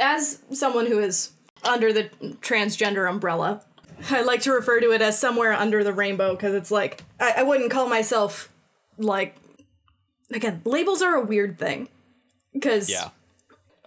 [0.00, 2.04] as someone who is under the
[2.40, 3.64] transgender umbrella,
[4.10, 7.34] I like to refer to it as somewhere under the rainbow because it's like I,
[7.38, 8.52] I wouldn't call myself
[8.96, 9.36] like
[10.32, 11.88] again labels are a weird thing
[12.52, 13.10] because yeah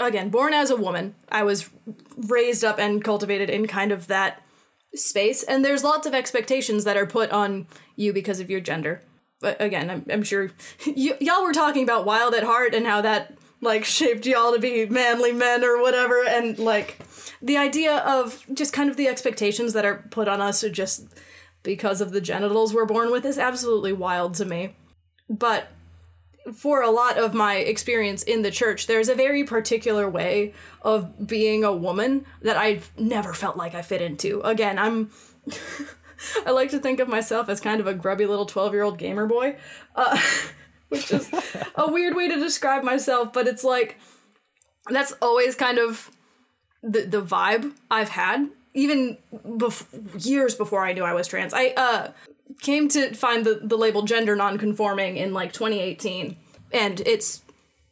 [0.07, 1.15] again, born as a woman.
[1.29, 1.69] I was
[2.17, 4.41] raised up and cultivated in kind of that
[4.95, 9.01] space, and there's lots of expectations that are put on you because of your gender.
[9.39, 10.51] But again, I'm, I'm sure
[10.85, 14.59] y- y'all were talking about Wild at Heart and how that like shaped y'all to
[14.59, 16.99] be manly men or whatever, and like
[17.41, 21.07] the idea of just kind of the expectations that are put on us just
[21.63, 24.75] because of the genitals we're born with is absolutely wild to me.
[25.29, 25.69] But
[26.53, 31.27] for a lot of my experience in the church, there's a very particular way of
[31.27, 34.41] being a woman that I've never felt like I fit into.
[34.41, 35.11] Again, I'm.
[36.45, 38.99] I like to think of myself as kind of a grubby little 12 year old
[38.99, 39.57] gamer boy,
[39.95, 40.19] uh,
[40.91, 41.31] which is
[41.75, 43.97] a weird way to describe myself, but it's like
[44.89, 46.11] that's always kind of
[46.83, 48.49] the, the vibe I've had.
[48.73, 52.11] Even bef- years before I knew I was trans, I uh,
[52.61, 56.35] came to find the, the label gender nonconforming in like 2018
[56.73, 57.41] and it's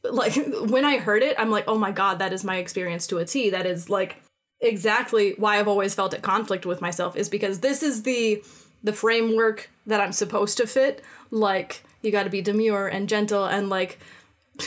[0.04, 0.34] like
[0.70, 3.26] when i heard it i'm like oh my god that is my experience to a
[3.26, 4.22] t that is like
[4.62, 8.44] exactly why i've always felt at conflict with myself is because this is the
[8.84, 13.46] the framework that i'm supposed to fit like you got to be demure and gentle
[13.46, 14.00] and like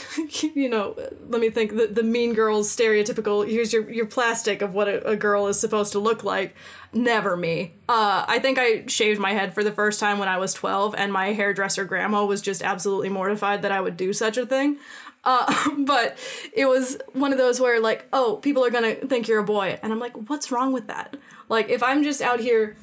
[0.55, 0.95] you know,
[1.27, 5.07] let me think the, the mean girls stereotypical here's your, your plastic of what a,
[5.07, 6.55] a girl is supposed to look like.
[6.93, 7.73] Never me.
[7.89, 10.95] Uh, I think I shaved my head for the first time when I was 12,
[10.95, 14.77] and my hairdresser grandma was just absolutely mortified that I would do such a thing.
[15.23, 16.17] Uh, but
[16.53, 19.79] it was one of those where, like, oh, people are gonna think you're a boy.
[19.81, 21.17] And I'm like, what's wrong with that?
[21.49, 22.75] Like, if I'm just out here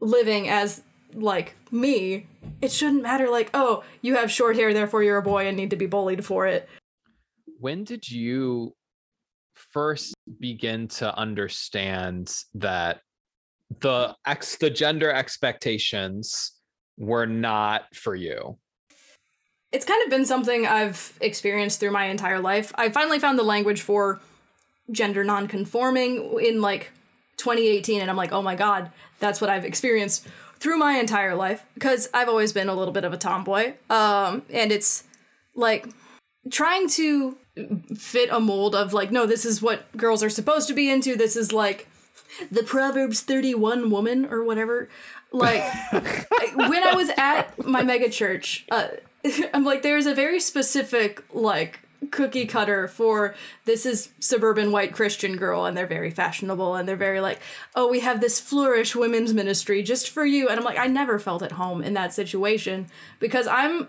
[0.00, 0.82] living as
[1.14, 2.26] like me,
[2.60, 5.70] it shouldn't matter like, oh, you have short hair, therefore you're a boy and need
[5.70, 6.68] to be bullied for it.
[7.58, 8.74] When did you
[9.54, 13.00] first begin to understand that
[13.80, 16.52] the ex the gender expectations
[16.98, 18.58] were not for you?
[19.72, 22.72] It's kind of been something I've experienced through my entire life.
[22.74, 24.20] I finally found the language for
[24.90, 26.90] gender nonconforming in like
[27.36, 30.26] 2018 and I'm like, "Oh my god, that's what I've experienced
[30.60, 33.74] through my entire life because I've always been a little bit of a tomboy.
[33.88, 35.04] Um, and it's
[35.54, 35.88] like
[36.50, 37.36] trying to
[37.96, 41.16] fit a mold of like, no, this is what girls are supposed to be into.
[41.16, 41.88] This is like
[42.50, 44.88] the Proverbs 31 woman or whatever.
[45.32, 48.88] Like when I was at my mega church, uh,
[49.54, 53.34] I'm like, there's a very specific like cookie cutter for
[53.64, 57.40] this is suburban white Christian girl and they're very fashionable and they're very like,
[57.76, 60.48] oh, we have this flourish women's ministry just for you.
[60.48, 62.86] And I'm like, I never felt at home in that situation
[63.18, 63.88] because I'm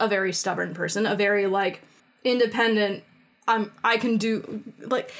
[0.00, 1.82] a very stubborn person, a very like
[2.24, 3.04] independent.
[3.46, 5.12] I'm I can do like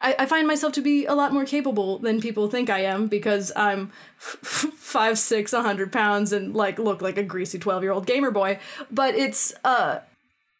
[0.00, 3.06] I, I find myself to be a lot more capable than people think I am
[3.06, 7.92] because I'm five six, a hundred pounds, and like look like a greasy twelve year
[7.92, 8.58] old gamer boy.
[8.90, 10.00] But it's uh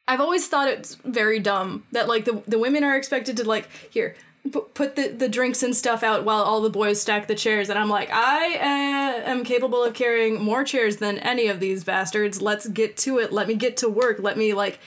[0.09, 3.69] I've always thought it's very dumb that like the the women are expected to like
[3.91, 4.17] here
[4.51, 7.71] put, put the, the drinks and stuff out while all the boys stack the chairs
[7.71, 11.85] and I'm like I uh, am capable of carrying more chairs than any of these
[11.85, 12.43] bastards.
[12.43, 13.33] Let's get to it.
[13.33, 14.19] Let me get to work.
[14.19, 14.81] Let me like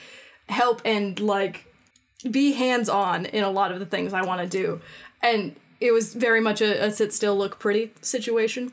[0.48, 1.64] help and like
[2.30, 4.80] be hands on in a lot of the things I want to do.
[5.22, 8.72] And it was very much a, a sit still look pretty situation.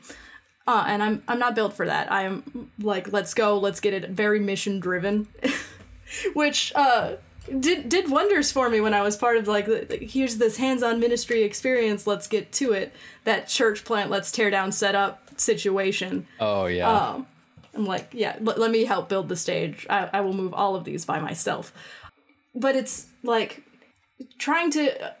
[0.66, 2.10] Uh, and I'm I'm not built for that.
[2.12, 5.28] I'm like let's go, let's get it very mission driven.
[6.34, 7.16] which uh,
[7.60, 11.42] did did wonders for me when I was part of like here's this hands-on ministry
[11.42, 12.06] experience.
[12.06, 12.92] Let's get to it.
[13.24, 16.26] That church plant, let's tear down, set up situation.
[16.40, 16.90] Oh yeah.
[16.90, 17.26] Um,
[17.74, 19.86] I'm like, yeah, l- let me help build the stage.
[19.90, 21.72] I, I will move all of these by myself.
[22.54, 23.62] But it's like
[24.38, 25.14] trying to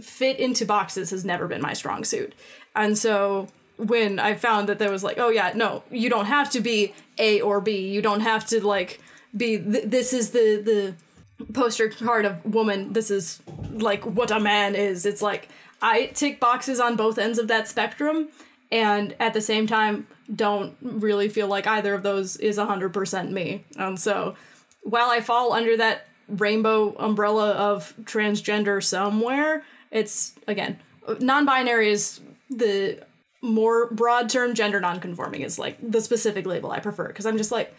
[0.00, 2.34] fit into boxes has never been my strong suit.
[2.74, 6.50] And so when I found that there was like, oh yeah, no, you don't have
[6.52, 7.88] to be A or B.
[7.90, 9.00] You don't have to like
[9.36, 12.92] be th- this is the the poster card of woman.
[12.92, 13.40] This is
[13.72, 15.06] like what a man is.
[15.06, 15.48] It's like
[15.80, 18.28] i tick boxes on both ends of that spectrum
[18.70, 23.64] and at the same time don't really feel like either of those is 100% me.
[23.76, 24.36] And so
[24.82, 30.78] while i fall under that rainbow umbrella of transgender somewhere it's again
[31.20, 32.98] non-binary is the
[33.42, 37.52] more broad term gender non-conforming is like the specific label i prefer because i'm just
[37.52, 37.74] like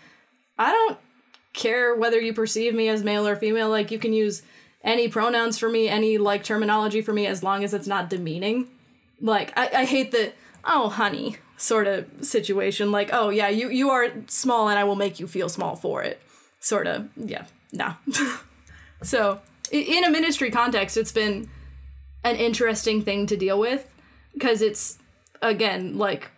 [0.60, 0.98] i don't
[1.54, 3.70] care whether you perceive me as male or female.
[3.70, 4.44] Like you can use
[4.84, 8.68] any pronouns for me, any like terminology for me, as long as it's not demeaning.
[9.22, 10.34] Like I, I hate the
[10.66, 12.92] oh honey sort of situation.
[12.92, 16.04] Like oh yeah, you you are small and I will make you feel small for
[16.04, 16.22] it.
[16.60, 17.96] Sort of yeah no.
[19.02, 19.40] so
[19.72, 21.50] in a ministry context, it's been
[22.24, 23.92] an interesting thing to deal with
[24.34, 24.98] because it's
[25.42, 26.30] again like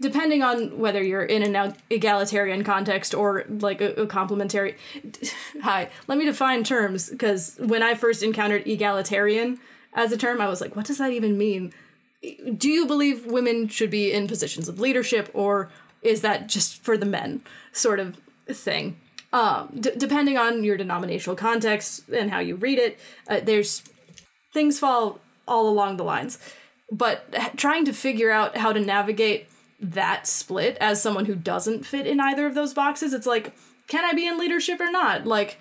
[0.00, 4.76] depending on whether you're in an egalitarian context or like a, a complementary
[5.62, 9.58] hi let me define terms because when i first encountered egalitarian
[9.94, 11.72] as a term i was like what does that even mean?
[12.56, 15.70] Do you believe women should be in positions of leadership or
[16.02, 17.42] is that just for the men
[17.72, 18.98] sort of thing?
[19.32, 22.98] Um, d- depending on your denominational context and how you read it
[23.28, 23.82] uh, there's
[24.52, 26.38] things fall all along the lines.
[26.90, 29.48] But trying to figure out how to navigate
[29.80, 33.54] that split as someone who doesn't fit in either of those boxes it's like
[33.86, 35.26] can i be in leadership or not?
[35.26, 35.58] Like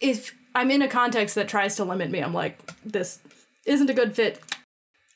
[0.00, 3.20] if i'm in a context that tries to limit me i'm like this
[3.64, 4.40] isn't a good fit.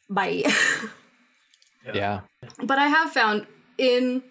[0.09, 0.45] Bye.
[1.83, 1.93] Yeah.
[1.95, 2.21] yeah.
[2.63, 3.47] But i have found
[3.79, 4.23] in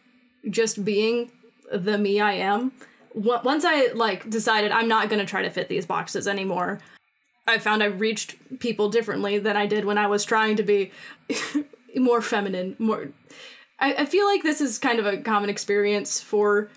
[0.51, 1.31] just being
[1.73, 2.71] the me i am
[3.15, 6.79] once i like decided i'm not going to try to fit these boxes anymore
[7.49, 10.91] I found I reached people differently than I did when I was trying to be
[11.95, 13.09] more feminine, more
[13.79, 16.69] I, I feel like this is kind of a common experience for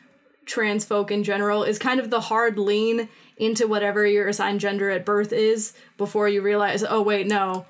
[0.46, 4.90] trans folk in general, is kind of the hard lean into whatever your assigned gender
[4.90, 7.66] at birth is before you realize, oh wait, no,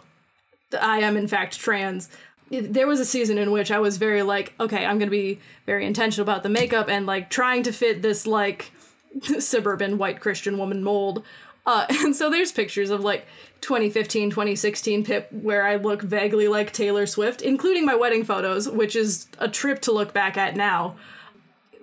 [0.81, 2.09] I am in fact trans.
[2.51, 5.87] There was a season in which I was very like, okay, I'm gonna be very
[5.87, 8.73] intentional about the makeup and like trying to fit this like
[9.39, 11.25] suburban white Christian woman mold
[11.67, 13.27] uh, and so there's pictures of like
[13.61, 18.97] 2015, 2016 Pip where I look vaguely like Taylor Swift, including my wedding photos, which
[18.97, 20.97] is a trip to look back at now.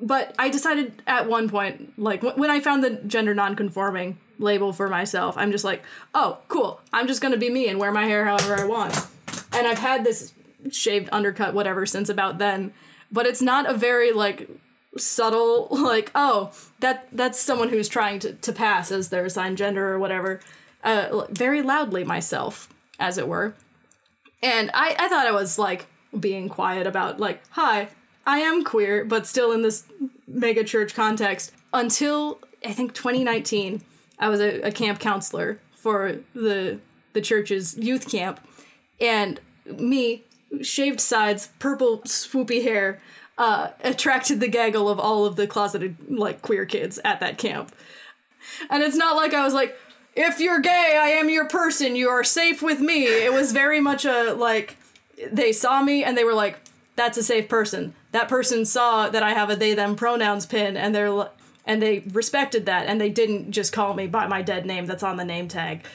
[0.02, 4.88] But I decided at one point, like when I found the gender nonconforming label for
[4.88, 6.80] myself, I'm just like, oh, cool.
[6.94, 9.08] I'm just gonna be me and wear my hair however I want.
[9.52, 10.34] And I've had this
[10.72, 12.74] shaved undercut, whatever, since about then.
[13.12, 14.50] But it's not a very like
[14.98, 19.94] subtle like oh that that's someone who's trying to, to pass as their assigned gender
[19.94, 20.40] or whatever
[20.84, 22.70] uh, very loudly myself
[23.00, 23.54] as it were.
[24.42, 25.88] And I, I thought i was like
[26.20, 27.90] being quiet about like hi
[28.26, 29.84] i am queer but still in this
[30.28, 33.84] mega church context until i think 2019
[34.18, 36.80] i was a, a camp counselor for the
[37.14, 38.40] the church's youth camp.
[39.00, 40.24] And me
[40.62, 43.02] shaved sides purple swoopy hair
[43.40, 47.74] uh, attracted the gaggle of all of the closeted like queer kids at that camp.
[48.70, 49.78] And it's not like I was like,
[50.14, 51.96] if you're gay, I am your person.
[51.96, 53.06] You are safe with me.
[53.06, 54.76] It was very much a like
[55.32, 56.60] they saw me and they were like,
[56.98, 57.96] that's a safe person.
[58.12, 61.30] That person saw that I have a they them pronouns pin and they're
[61.66, 65.04] and they respected that and they didn't just call me by my dead name that's
[65.04, 65.86] on the name tag.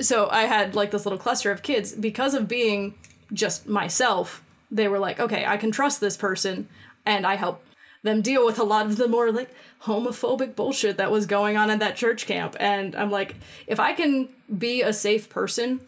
[0.00, 2.94] So I had like this little cluster of kids because of being
[3.30, 4.42] just myself
[4.72, 6.68] they were like, okay, I can trust this person,
[7.04, 7.64] and I help
[8.02, 11.70] them deal with a lot of the more like homophobic bullshit that was going on
[11.70, 12.56] in that church camp.
[12.58, 15.80] And I'm like, if I can be a safe person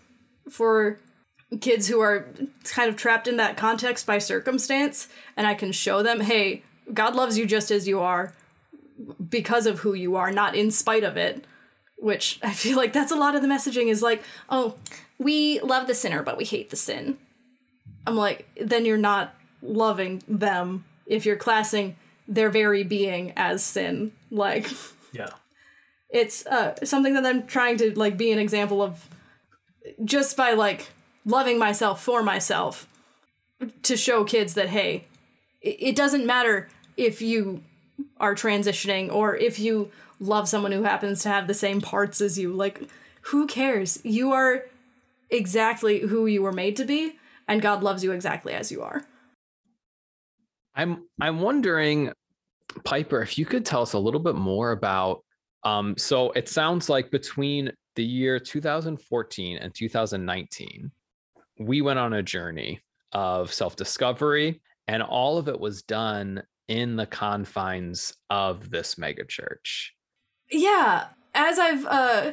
[0.48, 1.00] for
[1.60, 2.26] kids who are
[2.64, 6.62] kind of trapped in that context by circumstance, and I can show them, hey,
[6.92, 8.34] God loves you just as you are
[9.28, 11.44] because of who you are, not in spite of it.
[11.96, 14.74] Which I feel like that's a lot of the messaging is like, oh,
[15.18, 17.16] we love the sinner, but we hate the sin.
[18.06, 21.96] I'm like, then you're not loving them if you're classing
[22.28, 24.12] their very being as sin.
[24.30, 24.70] Like,
[25.12, 25.30] yeah,
[26.10, 29.08] it's uh, something that I'm trying to like be an example of,
[30.04, 30.90] just by like
[31.24, 32.86] loving myself for myself,
[33.82, 35.06] to show kids that hey,
[35.62, 37.62] it doesn't matter if you
[38.18, 39.90] are transitioning or if you
[40.20, 42.52] love someone who happens to have the same parts as you.
[42.52, 42.82] Like,
[43.22, 43.98] who cares?
[44.04, 44.66] You are
[45.30, 49.04] exactly who you were made to be and God loves you exactly as you are.
[50.74, 52.12] I'm I'm wondering,
[52.84, 55.24] Piper, if you could tell us a little bit more about.
[55.62, 60.90] Um, so it sounds like between the year 2014 and 2019,
[61.58, 62.80] we went on a journey
[63.12, 69.90] of self-discovery, and all of it was done in the confines of this megachurch.
[70.50, 72.32] Yeah, as I've uh,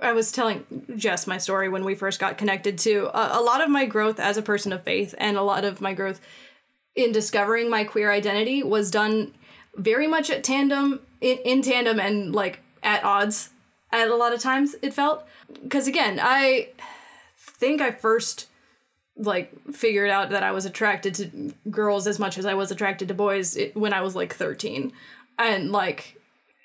[0.00, 0.64] I was telling
[0.96, 4.18] Jess my story when we first got connected to a, a, lot of my growth
[4.18, 6.20] as a person of faith and a lot of my growth
[6.96, 9.32] in discovering my queer identity was done
[9.76, 13.50] very much at tandem in, in tandem and like at odds
[13.92, 15.24] at a lot of times it felt.
[15.62, 16.70] Because again I
[17.36, 18.48] think I first
[19.16, 23.08] like figured out that I was attracted to girls as much as I was attracted
[23.08, 24.92] to boys when I was like 13
[25.38, 26.20] and like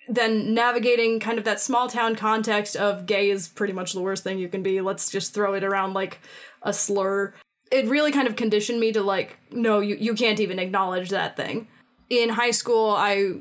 [0.07, 4.23] then navigating kind of that small town context of gay is pretty much the worst
[4.23, 4.81] thing you can be.
[4.81, 6.19] Let's just throw it around like
[6.61, 7.33] a slur.
[7.71, 11.35] It really kind of conditioned me to like, no, you, you can't even acknowledge that
[11.35, 11.67] thing.
[12.09, 13.33] In high school, I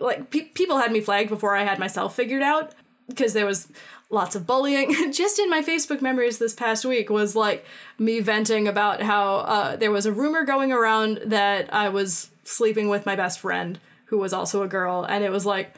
[0.00, 2.74] like pe- people had me flagged before I had myself figured out.
[3.08, 3.68] because there was
[4.10, 4.94] lots of bullying.
[5.12, 7.64] Just in my Facebook memories this past week was like
[7.98, 12.88] me venting about how uh, there was a rumor going around that I was sleeping
[12.88, 15.74] with my best friend who was also a girl, and it was like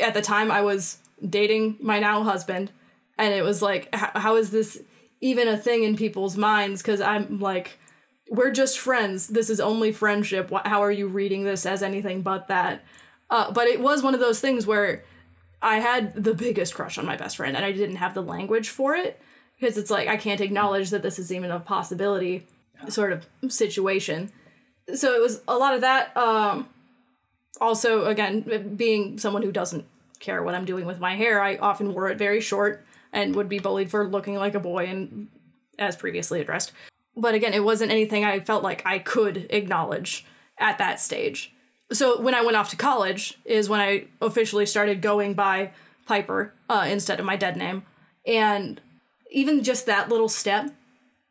[0.00, 2.70] at the time I was dating my now husband,
[3.18, 4.80] and it was like, how is this
[5.20, 6.82] even a thing in people's minds?
[6.82, 7.78] Because I'm like,
[8.28, 9.28] we're just friends.
[9.28, 10.50] This is only friendship.
[10.64, 12.82] How are you reading this as anything but that?
[13.30, 15.04] Uh, but it was one of those things where
[15.62, 18.68] I had the biggest crush on my best friend, and I didn't have the language
[18.68, 19.20] for it
[19.58, 22.46] because it's like I can't acknowledge that this is even a possibility,
[22.88, 24.30] sort of situation.
[24.94, 26.14] So it was a lot of that.
[26.16, 26.68] Um,
[27.60, 29.84] also, again, being someone who doesn't
[30.20, 33.48] care what I'm doing with my hair, I often wore it very short and would
[33.48, 35.28] be bullied for looking like a boy, and
[35.78, 36.72] as previously addressed.
[37.16, 40.24] But again, it wasn't anything I felt like I could acknowledge
[40.58, 41.54] at that stage
[41.92, 45.72] so when I went off to college is when I officially started going by
[46.06, 47.84] Piper uh, instead of my dead name,
[48.26, 48.80] and
[49.30, 50.70] even just that little step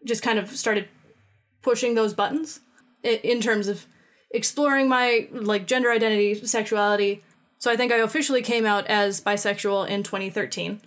[0.05, 0.87] just kind of started
[1.61, 2.59] pushing those buttons
[3.03, 3.85] in terms of
[4.33, 7.23] exploring my like gender identity, sexuality.
[7.59, 10.81] So I think I officially came out as bisexual in 2013.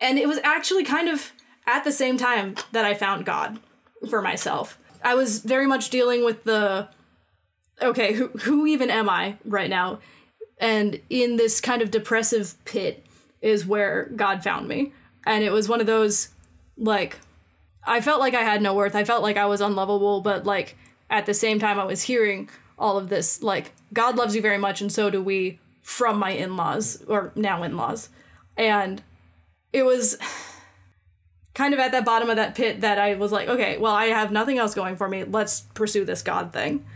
[0.00, 1.32] And it was actually kind of
[1.66, 3.58] at the same time that I found God
[4.08, 4.78] for myself.
[5.04, 6.88] I was very much dealing with the
[7.80, 9.98] okay, who who even am I right now?
[10.58, 13.04] And in this kind of depressive pit
[13.40, 14.92] is where God found me.
[15.26, 16.28] And it was one of those
[16.76, 17.18] like
[17.84, 18.94] I felt like I had no worth.
[18.94, 20.76] I felt like I was unlovable, but like
[21.12, 24.58] at the same time I was hearing all of this like God loves you very
[24.58, 28.08] much and so do we from my in-laws or now in-laws.
[28.56, 29.02] And
[29.72, 30.16] it was
[31.54, 34.06] kind of at that bottom of that pit that I was like, okay, well, I
[34.06, 35.24] have nothing else going for me.
[35.24, 36.86] Let's pursue this God thing.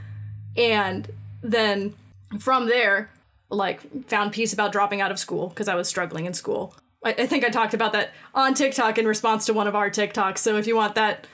[0.57, 1.11] And
[1.43, 1.95] then
[2.41, 3.11] from there,
[3.51, 6.75] like found peace about dropping out of school because I was struggling in school.
[7.05, 9.91] I, I, think I talked about that on TikTok in response to one of our
[9.91, 10.39] TikToks.
[10.39, 11.27] So if you want that,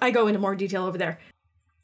[0.00, 1.18] I go into more detail over there.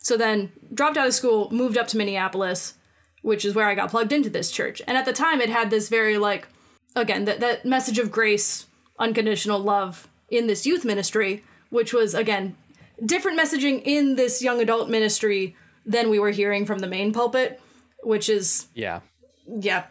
[0.01, 2.75] So then dropped out of school, moved up to Minneapolis,
[3.23, 4.81] which is where I got plugged into this church.
[4.87, 6.49] And at the time, it had this very like,
[6.97, 8.67] again, that that message of grace,
[8.99, 12.57] unconditional love in this youth ministry, which was again
[13.05, 17.61] different messaging in this young adult ministry than we were hearing from the main pulpit,
[18.03, 19.01] which is yeah,
[19.47, 19.85] yeah.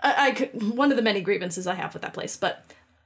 [0.00, 2.64] I, I could, one of the many grievances I have with that place, but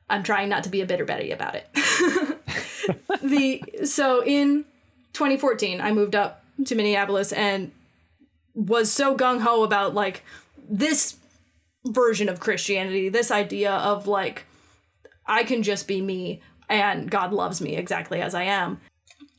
[0.09, 1.69] I'm trying not to be a bitter Betty about it.
[3.23, 4.65] the so in
[5.19, 7.73] 2014, I moved up to Minneapolis and
[8.55, 10.23] was so gung ho about like
[10.69, 11.17] this
[11.85, 14.47] version of Christianity, this idea of like
[15.27, 18.81] I can just be me and God loves me exactly as I am.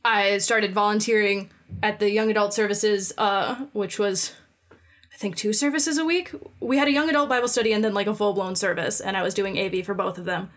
[0.04, 1.50] I started volunteering
[1.82, 4.34] at the young adult services, uh, which was
[4.70, 6.30] I think two services a week.
[6.60, 9.16] We had a young adult Bible study and then like a full blown service, and
[9.16, 10.50] I was doing AV for both of them.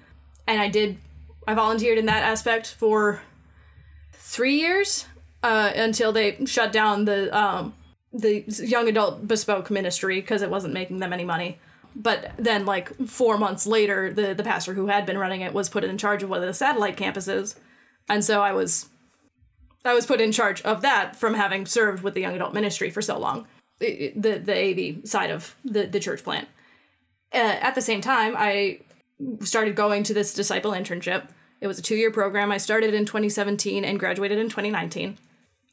[0.47, 0.97] And I did,
[1.47, 3.21] I volunteered in that aspect for
[4.11, 5.05] three years
[5.43, 7.73] uh, until they shut down the um,
[8.11, 11.59] the young adult bespoke ministry because it wasn't making them any money.
[11.95, 15.69] But then, like four months later, the the pastor who had been running it was
[15.69, 17.55] put in charge of one of the satellite campuses,
[18.09, 18.89] and so I was
[19.85, 22.89] I was put in charge of that from having served with the young adult ministry
[22.89, 23.45] for so long,
[23.79, 24.55] the the, the
[25.01, 26.47] AV side of the the church plant.
[27.31, 28.79] Uh, at the same time, I
[29.41, 31.27] started going to this disciple internship.
[31.61, 32.51] It was a two year program.
[32.51, 35.17] I started in 2017 and graduated in 2019.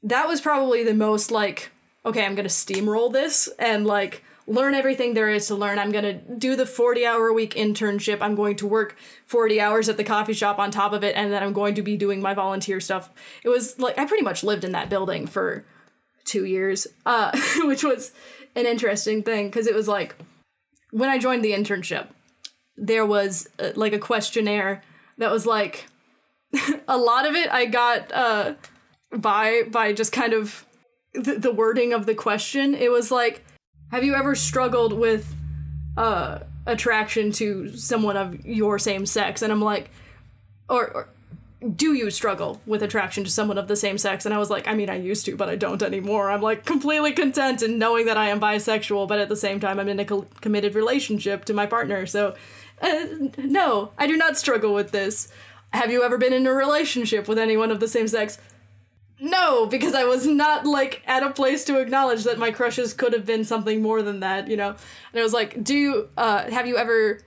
[0.03, 1.71] That was probably the most like,
[2.05, 5.79] okay, I'm gonna steamroll this and like learn everything there is to learn.
[5.79, 8.19] I'm to do the 40 hour a week internship.
[8.21, 8.97] I'm going to work
[9.27, 11.15] 40 hours at the coffee shop on top of it.
[11.15, 13.11] And then I'm going to be doing my volunteer stuff.
[13.45, 15.65] It was like, I pretty much lived in that building for
[16.25, 18.13] two years, uh, which was
[18.57, 20.17] an interesting thing because it was like
[20.91, 22.09] when I joined the internship,
[22.77, 24.83] there was uh, like a questionnaire
[25.19, 25.87] that was like
[26.89, 28.55] a lot of it I got uh,
[29.17, 30.67] by by just kind of
[31.15, 32.75] the, the wording of the question.
[32.75, 33.45] It was like,
[33.91, 35.35] have you ever struggled with
[35.97, 39.43] uh, attraction to someone of your same sex?
[39.43, 39.91] And I'm like,
[40.69, 41.09] or, or
[41.77, 44.25] do you struggle with attraction to someone of the same sex?
[44.25, 46.31] And I was like, I mean, I used to, but I don't anymore.
[46.31, 49.79] I'm like completely content in knowing that I am bisexual, but at the same time,
[49.79, 52.07] I'm in a co- committed relationship to my partner.
[52.07, 52.35] So,
[52.81, 53.07] uh,
[53.37, 55.29] no, I do not struggle with this.
[55.73, 58.39] Have you ever been in a relationship with anyone of the same sex?
[59.21, 63.13] No, because I was not like at a place to acknowledge that my crushes could
[63.13, 64.71] have been something more than that, you know.
[64.71, 67.21] And I was like, do you uh have you ever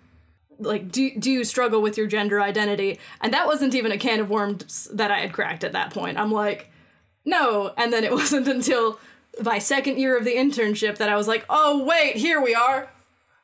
[0.60, 3.00] like do do you struggle with your gender identity?
[3.22, 6.18] And that wasn't even a can of worms that I had cracked at that point.
[6.18, 6.72] I'm like,
[7.26, 7.74] no.
[7.78, 9.00] And then it wasn't until
[9.44, 12.90] my second year of the internship that I was like, oh wait, here we are.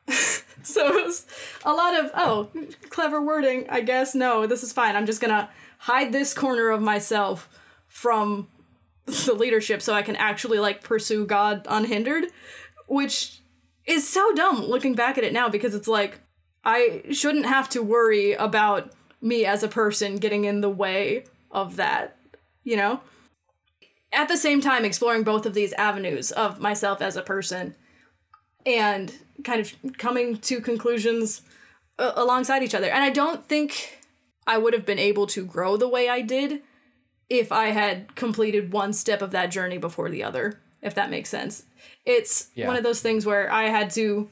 [0.62, 1.26] so it was
[1.64, 2.50] a lot of oh
[2.88, 5.48] clever wording i guess no this is fine i'm just gonna
[5.78, 7.48] hide this corner of myself
[7.90, 8.48] from
[9.04, 12.24] the leadership so i can actually like pursue god unhindered
[12.86, 13.40] which
[13.86, 16.20] is so dumb looking back at it now because it's like
[16.64, 21.76] i shouldn't have to worry about me as a person getting in the way of
[21.76, 22.16] that
[22.64, 23.00] you know
[24.12, 27.74] at the same time exploring both of these avenues of myself as a person
[28.66, 29.12] and
[29.44, 31.42] kind of coming to conclusions
[31.98, 32.90] uh, alongside each other.
[32.90, 33.98] And I don't think
[34.46, 36.62] I would have been able to grow the way I did
[37.30, 41.30] if I had completed one step of that journey before the other, if that makes
[41.30, 41.64] sense.
[42.04, 42.66] It's Yeah.
[42.66, 44.28] one of those things where I had to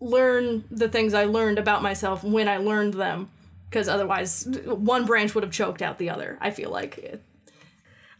[0.00, 3.30] learn the things I learned about myself when I learned them
[3.68, 7.20] because otherwise one branch would have choked out the other, I feel like.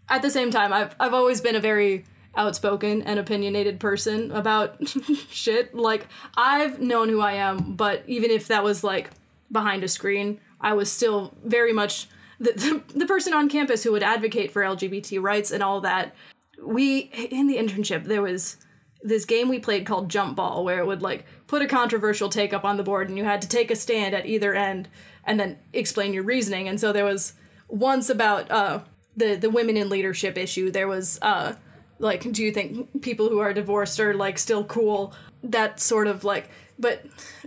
[0.09, 2.05] At the same time, I've I've always been a very
[2.37, 4.77] outspoken and opinionated person about
[5.31, 5.75] shit.
[5.75, 9.11] Like I've known who I am, but even if that was like
[9.51, 12.09] behind a screen, I was still very much
[12.41, 16.15] the, the, person on campus who would advocate for LGBT rights and all that.
[16.63, 18.57] We in the internship there was
[19.03, 22.53] this game we played called Jump Ball where it would like put a controversial take
[22.53, 24.89] up on the board and you had to take a stand at either end
[25.25, 26.69] and then explain your reasoning.
[26.69, 27.35] And so there was
[27.69, 28.81] once about uh
[29.17, 30.71] the the women in leadership issue.
[30.71, 31.55] There was uh
[31.99, 35.15] like do you think people who are divorced are like still cool?
[35.43, 37.05] That sort of like but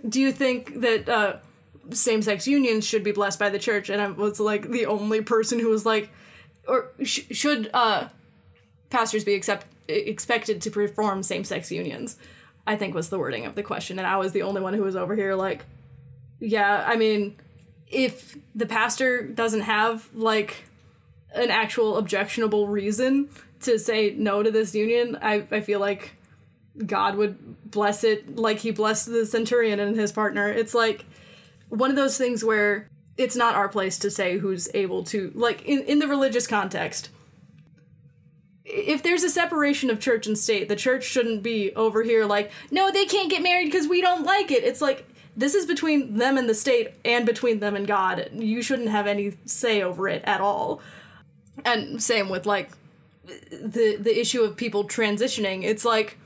[0.07, 1.37] do you think that uh
[1.91, 5.59] same-sex unions should be blessed by the church and I was like the only person
[5.59, 6.09] who was like
[6.67, 8.07] or sh- should uh
[8.89, 12.17] pastors be accept- expected to perform same-sex unions
[12.65, 14.81] i think was the wording of the question and i was the only one who
[14.81, 15.65] was over here like
[16.39, 17.35] yeah i mean
[17.89, 20.63] if the pastor doesn't have like
[21.33, 23.29] an actual objectionable reason
[23.61, 26.13] to say no to this union i, I feel like
[26.85, 30.49] god would bless it like he blessed the centurion and his partner.
[30.49, 31.05] It's like
[31.69, 35.63] one of those things where it's not our place to say who's able to like
[35.65, 37.09] in, in the religious context
[38.69, 42.51] if there's a separation of church and state, the church shouldn't be over here like,
[42.69, 44.63] no, they can't get married because we don't like it.
[44.63, 45.07] It's like
[45.37, 48.29] this is between them and the state and between them and God.
[48.33, 50.81] You shouldn't have any say over it at all.
[51.63, 52.71] And same with like
[53.51, 55.63] the the issue of people transitioning.
[55.63, 56.17] It's like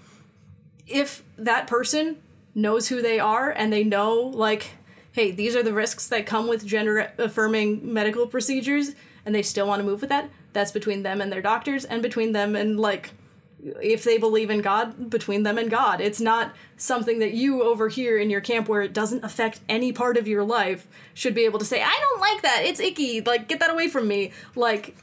[0.87, 2.17] if that person
[2.55, 4.71] knows who they are and they know like
[5.13, 8.95] hey, these are the risks that come with gender affirming medical procedures
[9.25, 12.01] and they still want to move with that, that's between them and their doctors and
[12.01, 13.11] between them and like
[13.81, 16.01] if they believe in God, between them and God.
[16.01, 19.91] It's not something that you over here in your camp where it doesn't affect any
[19.91, 22.63] part of your life should be able to say, I don't like that.
[22.65, 23.21] It's icky.
[23.21, 24.31] Like, get that away from me.
[24.55, 24.95] Like,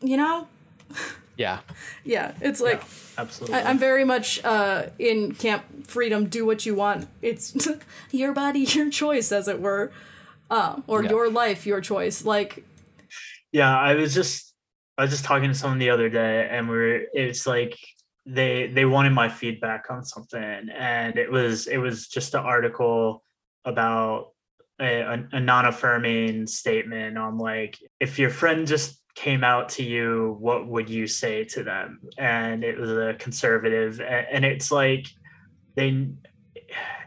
[0.00, 0.46] you know?
[1.36, 1.60] Yeah.
[2.04, 2.32] Yeah.
[2.40, 2.82] It's like,
[3.18, 3.56] Absolutely.
[3.56, 6.26] I, I'm very much uh, in camp freedom.
[6.26, 7.08] Do what you want.
[7.22, 7.56] It's
[8.10, 9.92] your body, your choice, as it were,
[10.50, 11.10] uh, or Yeah.
[11.10, 12.24] your life, your choice.
[12.24, 12.64] Like,
[13.52, 14.52] Yeah, I was just
[14.96, 17.76] I was just talking to someone the other day and we are it's like
[18.26, 23.24] they they wanted my feedback on something and it was it was just an article
[23.64, 24.30] about
[24.80, 30.36] a, a, a non-affirming statement on like if your friend just came out to you
[30.40, 35.06] what would you say to them and it was a conservative and it's like
[35.76, 36.08] they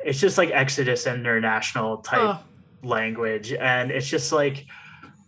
[0.06, 2.40] it's just like exodus international type oh,
[2.82, 4.66] language and it's just like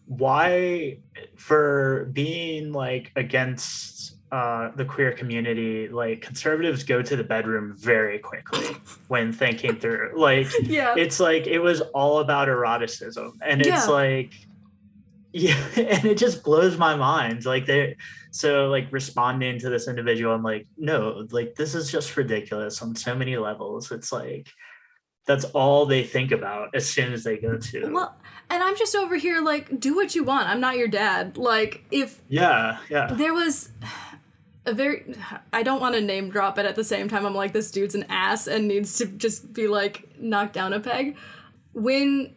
[0.06, 0.98] why
[1.36, 8.20] for being like against uh the queer community like conservatives go to the bedroom very
[8.20, 8.78] quickly
[9.08, 10.94] when thinking through like yeah.
[10.98, 13.76] it's like it was all about eroticism and Yeah.
[13.76, 14.32] it's like
[15.32, 17.96] yeah and it just blows my mind like they
[18.32, 22.96] so like responding to this individual i'm like no like this is just ridiculous on
[22.96, 24.50] so many levels it's like
[25.26, 28.18] that's all they think about as soon as they go to well,
[28.50, 30.50] and I'm just over here like, do what you want.
[30.50, 31.38] I'm not your dad.
[31.38, 33.70] Like, if yeah yeah there was
[34.66, 35.16] a very
[35.54, 37.96] I don't want to name drop it at the same time I'm like this dude's
[37.96, 41.16] an ass and needs to just be like knocked down a peg.
[41.74, 42.34] When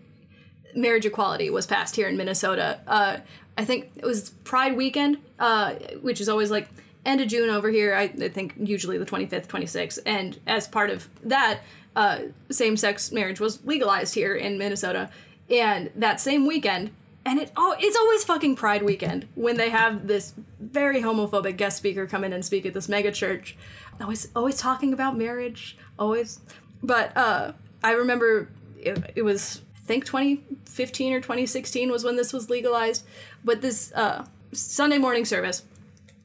[0.74, 3.18] marriage equality was passed here in Minnesota, uh,
[3.56, 6.68] I think it was Pride weekend, uh, which is always like
[7.04, 7.94] end of June over here.
[7.94, 11.60] I, I think usually the 25th, 26th, and as part of that,
[11.94, 12.20] uh,
[12.50, 15.10] same-sex marriage was legalized here in Minnesota.
[15.50, 16.90] And that same weekend,
[17.26, 21.76] and it oh, it's always fucking Pride weekend when they have this very homophobic guest
[21.76, 23.56] speaker come in and speak at this mega church.
[24.00, 25.76] Always, always talking about marriage.
[25.98, 26.40] Always,
[26.82, 27.52] but uh,
[27.84, 28.48] I remember
[28.78, 33.04] it, it was think 2015 or 2016 was when this was legalized.
[33.44, 35.64] But this uh, Sunday morning service,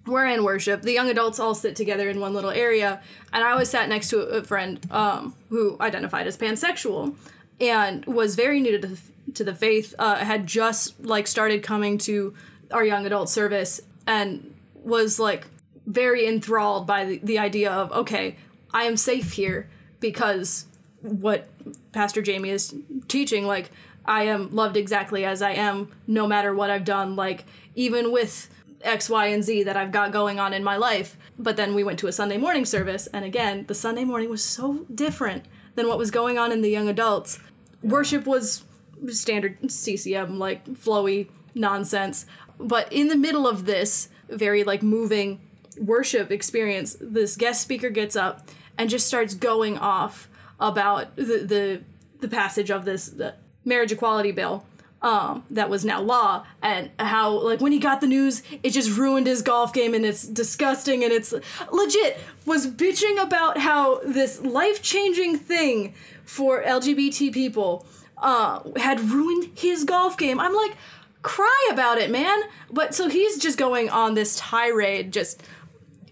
[0.06, 0.82] we're in worship.
[0.82, 3.02] The young adults all sit together in one little area,
[3.34, 7.16] and I was sat next to a, friend um, who identified as pansexual
[7.60, 9.00] and was very new to the,
[9.34, 9.94] to the faith.
[10.00, 12.34] Uh, had just like started coming to
[12.72, 15.48] our young adult service and was like
[15.86, 18.38] very enthralled by the, the idea of okay,
[18.74, 20.66] I am safe here because
[21.08, 21.48] what
[21.92, 22.76] Pastor Jamie is
[23.08, 23.72] teaching, like
[24.06, 27.16] I am loved exactly as I am, no matter what I've done.
[27.16, 27.46] Like
[27.76, 28.50] even with
[28.82, 31.18] X, Y, and Z that I've got going on in my life.
[31.38, 34.44] But then we went to a Sunday morning service, and again, the Sunday morning was
[34.44, 35.46] so different
[35.76, 37.40] than what was going on in the young adults.
[37.84, 38.64] Worship was
[39.10, 42.26] standard CCM, like flowy nonsense.
[42.60, 45.40] But in the middle of this very like moving
[45.80, 50.30] worship experience, this guest speaker gets up and just starts going off
[50.60, 51.82] about the the,
[52.20, 53.14] the passage of this
[53.66, 54.66] marriage equality bill
[55.02, 58.98] um, that was now law, and how like when he got the news, it just
[58.98, 61.34] ruined his golf game, and it's disgusting, and it's
[61.72, 65.94] legit was bitching about how this life changing thing
[66.26, 67.86] for LGBT people
[68.18, 70.40] uh, had ruined his golf game.
[70.40, 70.76] I'm like,
[71.22, 72.42] cry about it, man.
[72.72, 75.44] But so he's just going on this tirade, just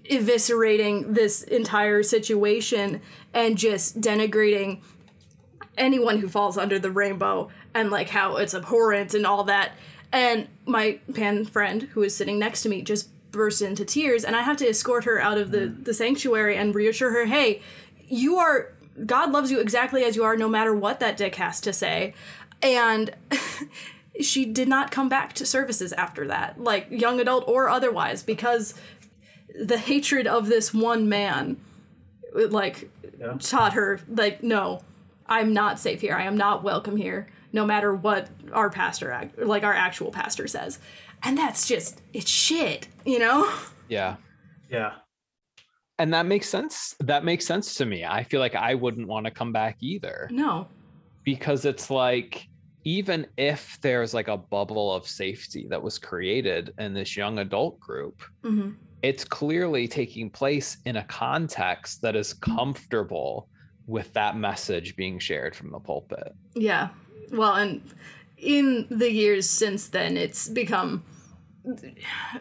[0.10, 3.01] eviscerating this entire situation
[3.34, 4.82] and just denigrating
[5.78, 9.74] anyone who falls under the rainbow and like how it's abhorrent and all that.
[10.12, 14.36] And my pan friend who is sitting next to me just burst into tears and
[14.36, 15.84] I have to escort her out of the, mm.
[15.84, 17.62] the sanctuary and reassure her, hey,
[18.08, 18.76] you are
[19.06, 22.14] God loves you exactly as you are, no matter what that dick has to say.
[22.62, 23.14] And
[24.22, 28.74] she did not come back to services after that, like young adult or otherwise, because
[29.60, 31.58] the hatred of this one man,
[32.34, 32.89] like,
[33.20, 33.34] yeah.
[33.39, 34.82] taught her, like, no,
[35.28, 36.16] I'm not safe here.
[36.16, 40.78] I am not welcome here no matter what our pastor like our actual pastor says.
[41.24, 43.49] And that's just it's shit you know?
[43.88, 44.18] Yeah.
[44.70, 44.93] Yeah.
[45.97, 48.03] And that makes sense that makes sense to me.
[48.03, 50.28] I feel like i wouldn't want to come back either.
[50.32, 50.68] No.
[51.24, 52.47] Because it's like
[52.84, 57.80] even if there's like a bubble of safety that was created in this young adult
[57.80, 58.72] group mm-hmm.
[59.06, 63.47] It's clearly taking place in a context that is comfortable
[63.88, 66.89] with that message being shared from the pulpit yeah
[67.32, 67.82] well, and
[68.38, 71.03] in the years since then, it's become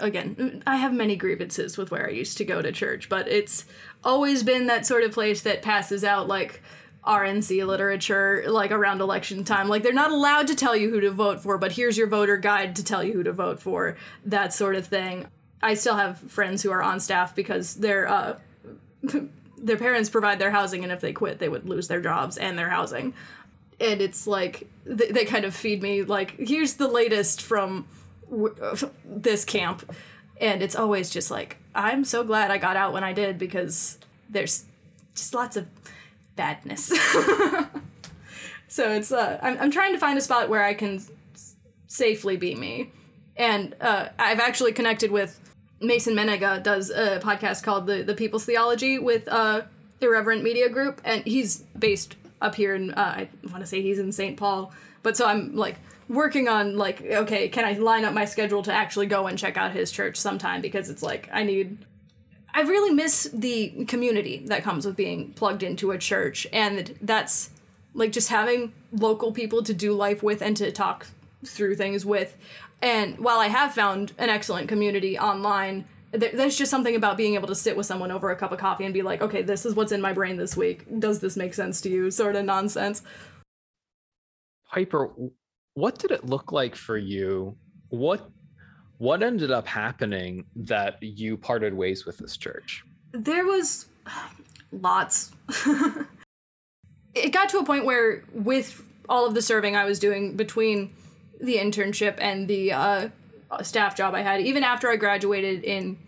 [0.00, 3.64] again, I have many grievances with where I used to go to church, but it's
[4.02, 6.62] always been that sort of place that passes out like
[7.06, 9.68] RNC literature like around election time.
[9.68, 12.36] Like they're not allowed to tell you who to vote for, but here's your voter
[12.36, 13.96] guide to tell you who to vote for.
[14.26, 15.26] That sort of thing.
[15.64, 18.38] I still have friends who are on staff because their uh
[19.58, 22.58] their parents provide their housing and if they quit they would lose their jobs and
[22.58, 23.14] their housing.
[23.80, 27.86] And it's like they, they kind of feed me like here's the latest from
[28.30, 28.54] w-
[29.04, 29.90] this camp.
[30.40, 33.98] And it's always just like i'm so glad i got out when i did because
[34.28, 34.64] there's
[35.14, 35.66] just lots of
[36.36, 36.92] badness.
[38.68, 41.54] So it's uh I'm, I'm trying to find a spot where i can s-
[41.86, 42.90] safely be me.
[43.36, 45.38] And uh i've actually connected with
[45.86, 49.62] Mason Mennenga does a podcast called the the people's theology with uh
[50.00, 53.98] irreverent media group and he's based up here in uh, I want to say he's
[53.98, 54.36] in St.
[54.36, 54.72] Paul,
[55.02, 55.76] but so I'm like
[56.08, 59.56] working on like okay, can I line up my schedule to actually go and check
[59.56, 61.78] out his church sometime because it's like I need
[62.52, 67.50] I really miss the community that comes with being plugged into a church and that's
[67.94, 71.06] like just having local people to do life with and to talk
[71.44, 72.36] through things with.
[72.82, 77.48] And while I have found an excellent community online, there's just something about being able
[77.48, 79.74] to sit with someone over a cup of coffee and be like, okay, this is
[79.74, 80.86] what's in my brain this week.
[81.00, 82.10] Does this make sense to you?
[82.10, 83.02] Sort of nonsense.
[84.70, 85.10] Piper,
[85.74, 87.56] what did it look like for you?
[87.88, 88.28] What
[88.98, 92.84] what ended up happening that you parted ways with this church?
[93.12, 93.86] There was
[94.72, 95.32] lots.
[97.14, 100.94] it got to a point where with all of the serving I was doing between
[101.44, 103.08] the internship and the uh,
[103.62, 105.98] staff job I had, even after I graduated in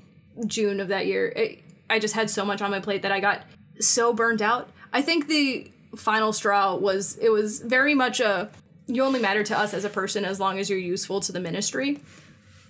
[0.46, 3.20] June of that year, it, I just had so much on my plate that I
[3.20, 3.42] got
[3.80, 4.70] so burned out.
[4.92, 8.50] I think the final straw was it was very much a
[8.86, 11.40] you only matter to us as a person as long as you're useful to the
[11.40, 12.00] ministry.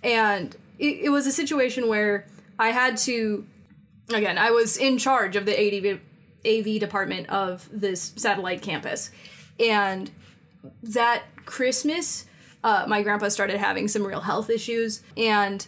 [0.03, 2.27] And it, it was a situation where
[2.59, 3.47] I had to
[4.13, 6.01] again, I was in charge of the AV,
[6.47, 9.11] AV department of this satellite campus.
[9.59, 10.11] And
[10.83, 12.27] that Christmas,
[12.67, 15.01] uh, my grandpa started having some real health issues.
[15.17, 15.65] And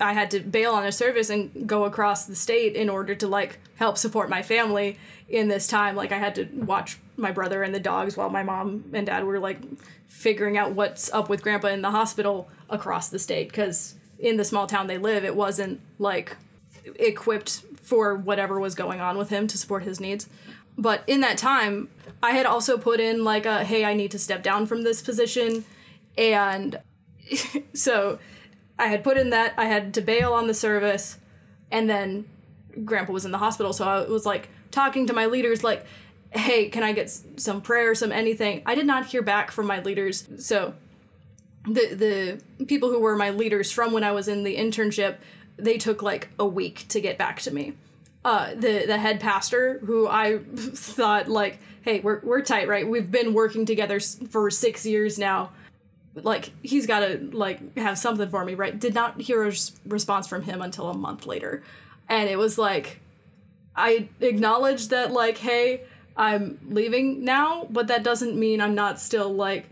[0.00, 3.26] I had to bail on a service and go across the state in order to
[3.26, 5.96] like help support my family in this time.
[5.96, 9.24] Like I had to watch my brother and the dogs while my mom and dad
[9.24, 9.58] were like
[10.06, 14.44] figuring out what's up with grandpa in the hospital across the state because in the
[14.44, 16.36] small town they live, it wasn't like
[17.00, 20.28] equipped for whatever was going on with him to support his needs.
[20.78, 21.88] But in that time,
[22.22, 25.02] I had also put in like a hey, I need to step down from this
[25.02, 25.64] position.
[26.16, 26.80] And
[27.74, 28.18] so
[28.78, 31.18] I had put in that I had to bail on the service
[31.70, 32.26] and then
[32.84, 35.84] grandpa was in the hospital so I was like talking to my leaders like
[36.30, 38.62] hey, can I get some prayer, some anything?
[38.64, 40.28] I did not hear back from my leaders.
[40.38, 40.74] So
[41.64, 45.16] the the people who were my leaders from when I was in the internship,
[45.56, 47.74] they took like a week to get back to me.
[48.24, 52.88] Uh, the the head pastor, who I thought like, hey, we're we're tight, right?
[52.88, 55.50] We've been working together for six years now.
[56.14, 58.78] Like he's got to like have something for me, right?
[58.78, 59.52] Did not hear a
[59.86, 61.62] response from him until a month later,
[62.08, 63.00] and it was like,
[63.76, 65.82] I acknowledged that like, hey,
[66.16, 69.68] I'm leaving now, but that doesn't mean I'm not still like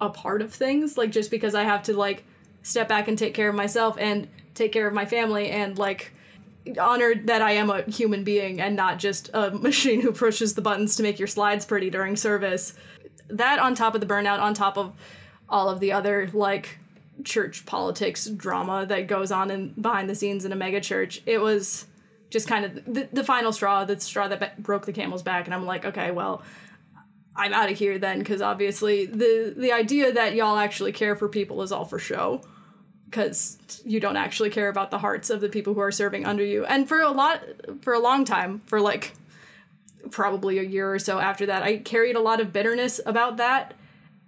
[0.00, 0.98] a part of things.
[0.98, 2.24] Like just because I have to like
[2.62, 6.12] step back and take care of myself and take care of my family and like
[6.78, 10.62] honored that I am a human being and not just a machine who pushes the
[10.62, 12.74] buttons to make your slides pretty during service.
[13.28, 14.92] That on top of the burnout, on top of
[15.48, 16.78] all of the other like
[17.24, 21.40] church politics drama that goes on in behind the scenes in a mega church, it
[21.40, 21.86] was
[22.28, 25.46] just kind of the, the final straw, the straw that broke the camel's back.
[25.46, 26.42] And I'm like, okay, well,
[27.34, 31.28] I'm out of here then, because obviously the the idea that y'all actually care for
[31.28, 32.40] people is all for show,
[33.04, 36.44] because you don't actually care about the hearts of the people who are serving under
[36.44, 36.64] you.
[36.64, 37.42] And for a lot,
[37.82, 39.12] for a long time, for like
[40.10, 43.74] probably a year or so after that, I carried a lot of bitterness about that,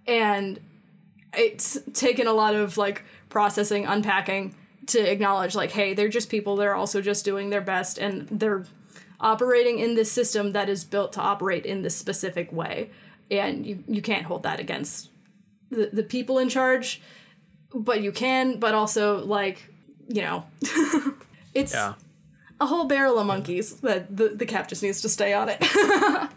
[0.07, 0.61] and
[1.37, 4.55] it's taken a lot of like processing, unpacking
[4.87, 8.65] to acknowledge like hey they're just people they're also just doing their best and they're
[9.21, 12.89] operating in this system that is built to operate in this specific way.
[13.31, 15.11] And you, you can't hold that against
[15.71, 17.03] the, the people in charge
[17.75, 19.69] but you can but also like
[20.09, 20.47] you know
[21.55, 21.95] it's yeah.
[22.61, 25.63] a whole barrel of monkeys that the, the cap just needs to stay on it.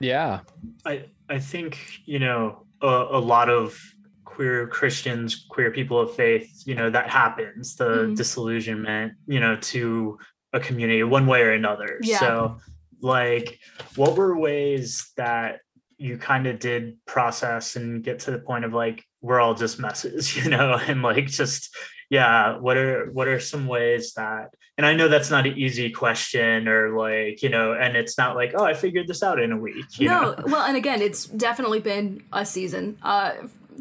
[0.00, 0.40] Yeah.
[0.84, 3.94] I i think you know a, a lot of
[4.30, 8.14] queer Christians, queer people of faith, you know, that happens, the mm-hmm.
[8.14, 10.18] disillusionment, you know, to
[10.52, 11.98] a community one way or another.
[12.00, 12.20] Yeah.
[12.20, 12.58] So
[13.00, 13.58] like
[13.96, 15.60] what were ways that
[15.98, 19.80] you kind of did process and get to the point of like we're all just
[19.80, 21.74] messes, you know, and like just
[22.08, 25.90] yeah, what are what are some ways that and I know that's not an easy
[25.90, 29.52] question or like, you know, and it's not like, oh, I figured this out in
[29.52, 29.84] a week.
[29.98, 30.36] no, know?
[30.46, 32.96] well, and again, it's definitely been a season.
[33.02, 33.32] Uh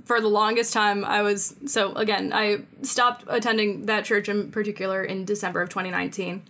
[0.05, 5.03] for the longest time I was so again, I stopped attending that church in particular
[5.03, 6.43] in December of 2019.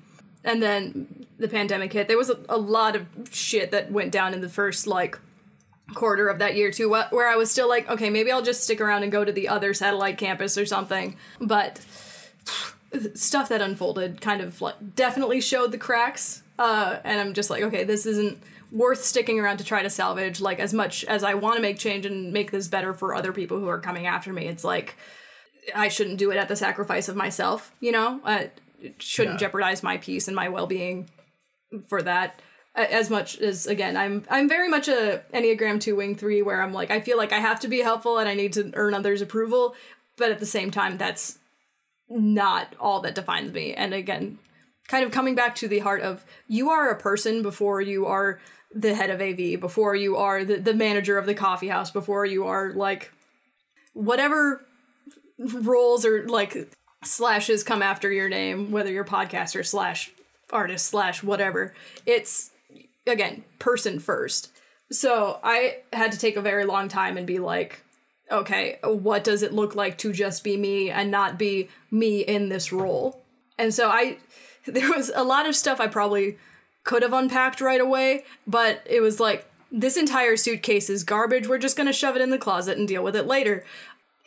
[0.44, 2.08] And then the pandemic hit.
[2.08, 5.20] There was a, a lot of shit that went down in the first like
[5.96, 8.80] quarter of that year too where I was still like, okay, maybe I'll just stick
[8.80, 11.16] around and go to the other satellite campus or something.
[11.40, 11.82] But
[13.14, 16.44] stuff that unfolded kind of like definitely showed the cracks.
[16.58, 18.42] Uh, and I'm just like, okay, this isn't
[18.72, 21.80] worth sticking around to try to salvage like as much as I want to make
[21.80, 24.48] change and make this better for other people who are coming after me.
[24.48, 24.96] It's like
[25.76, 28.22] I shouldn't do it at the sacrifice of myself, you know?
[28.24, 28.46] Uh,
[28.84, 29.40] I shouldn't yeah.
[29.40, 31.10] jeopardize my peace and my well-being
[31.88, 32.42] for that
[32.76, 36.74] as much as again i'm i'm very much a enneagram 2 wing 3 where i'm
[36.74, 39.22] like i feel like i have to be helpful and i need to earn others
[39.22, 39.76] approval
[40.18, 41.40] but at the same time that's
[42.10, 44.40] not all that defines me and again
[44.88, 48.40] kind of coming back to the heart of you are a person before you are
[48.74, 52.26] the head of AV, before you are the, the manager of the coffee house, before
[52.26, 53.12] you are like
[53.94, 54.66] whatever
[55.40, 60.12] roles or like slashes come after your name, whether you're podcaster slash
[60.52, 61.74] artist slash whatever.
[62.06, 62.52] It's
[63.08, 64.52] again, person first.
[64.92, 67.84] So I had to take a very long time and be like,
[68.32, 72.50] okay, what does it look like to just be me and not be me in
[72.50, 73.24] this role?
[73.58, 74.18] And so I,
[74.66, 76.38] there was a lot of stuff I probably
[76.84, 81.48] could have unpacked right away, but it was like, this entire suitcase is garbage.
[81.48, 83.64] We're just going to shove it in the closet and deal with it later.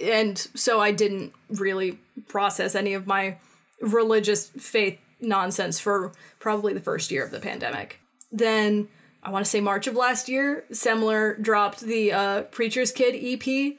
[0.01, 1.99] And so I didn't really
[2.29, 3.37] process any of my
[3.81, 7.99] religious faith nonsense for probably the first year of the pandemic.
[8.31, 8.89] Then
[9.23, 13.77] I want to say March of last year, Semler dropped the uh, Preacher's Kid EP,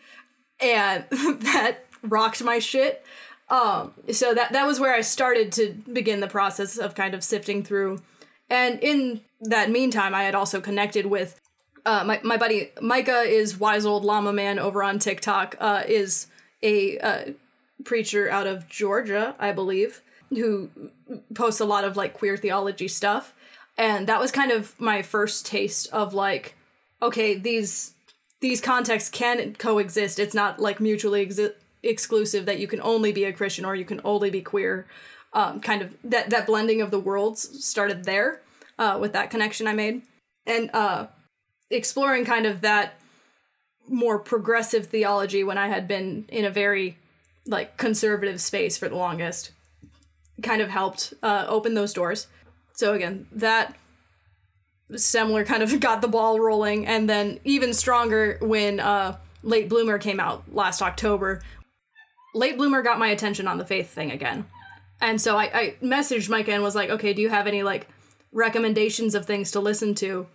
[0.61, 3.03] and that rocked my shit.
[3.49, 7.24] Um, so that that was where I started to begin the process of kind of
[7.24, 8.01] sifting through
[8.50, 11.39] and in that meantime, I had also connected with
[11.86, 16.28] uh, my, my buddy Micah is wise old llama man over on TikTok, uh, is
[16.62, 17.26] a uh,
[17.84, 20.70] preacher out of Georgia, I believe, who
[21.34, 23.34] posts a lot of like queer theology stuff.
[23.78, 26.56] And that was kind of my first taste of like,
[27.02, 27.94] okay, these
[28.39, 30.20] these contexts can coexist.
[30.20, 33.86] It's not like mutually exi- exclusive that you can only be a Christian or you
[33.86, 34.86] can only be queer.
[35.36, 38.41] Um, kind of that that blending of the worlds started there
[38.77, 40.03] uh, with that connection I made,
[40.45, 41.07] and uh,
[41.69, 42.99] exploring kind of that
[43.88, 46.97] more progressive theology when I had been in a very
[47.45, 49.51] like conservative space for the longest
[50.41, 52.27] kind of helped uh, open those doors.
[52.73, 53.75] So again, that
[54.91, 59.97] Semler kind of got the ball rolling, and then even stronger when uh, Late Bloomer
[59.97, 61.41] came out last October.
[62.34, 64.45] Late Bloomer got my attention on the faith thing again,
[65.02, 67.88] and so I, I messaged Micah and was like, "Okay, do you have any like
[68.32, 70.28] recommendations of things to listen to?"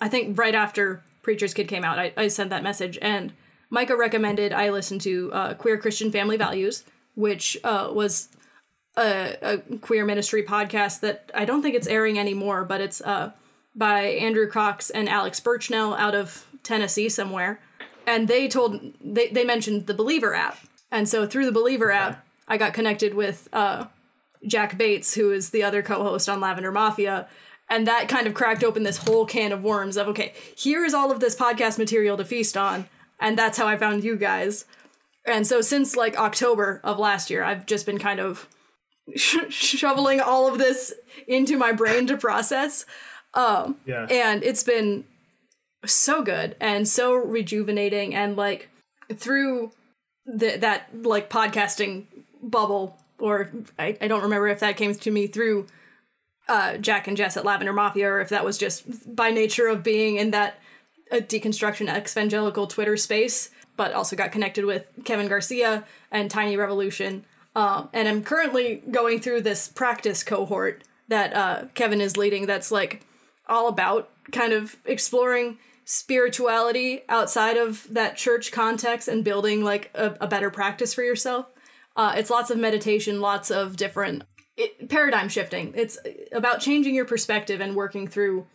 [0.00, 3.32] I think right after Preacher's Kid came out, I, I sent that message, and
[3.70, 6.84] Micah recommended I listen to uh, Queer Christian Family Values,
[7.14, 8.28] which uh, was
[8.96, 13.32] a, a, queer ministry podcast that I don't think it's airing anymore, but it's uh,
[13.74, 17.60] by Andrew Cox and Alex Birchnell out of Tennessee somewhere.
[18.06, 20.58] And they told they, they mentioned the Believer app.
[20.90, 23.86] And so through the Believer app, I got connected with uh,
[24.46, 27.28] Jack Bates, who is the other co-host on Lavender Mafia.
[27.70, 30.92] And that kind of cracked open this whole can of worms of okay, here is
[30.92, 32.86] all of this podcast material to feast on,
[33.20, 34.64] and that's how I found you guys.
[35.24, 38.48] And so since like October of last year, I've just been kind of
[39.14, 40.92] sh- shoveling all of this
[41.28, 42.84] into my brain to process.
[43.34, 44.06] Um, Yeah.
[44.10, 45.04] and it's been
[45.86, 48.68] so good and so rejuvenating and like
[49.14, 49.70] through
[50.26, 52.06] the, that like podcasting
[52.42, 55.66] bubble or I, I don't remember if that came to me through
[56.48, 59.82] uh, Jack and Jess at Lavender Mafia or if that was just by nature of
[59.82, 60.58] being in that
[61.12, 67.24] uh, deconstruction evangelical Twitter space, but also got connected with Kevin Garcia and Tiny Revolution.
[67.54, 72.70] Um, and I'm currently going through this practice cohort that uh, Kevin is leading that's
[72.70, 73.04] like
[73.48, 80.16] all about kind of exploring spirituality outside of that church context and building like a,
[80.20, 81.46] a better practice for yourself.
[81.96, 84.24] Uh, it's lots of meditation, lots of different
[84.56, 85.72] it, paradigm shifting.
[85.76, 85.98] It's
[86.32, 88.46] about changing your perspective and working through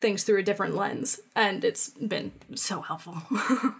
[0.00, 1.20] things through a different lens.
[1.34, 3.22] And it's been so helpful.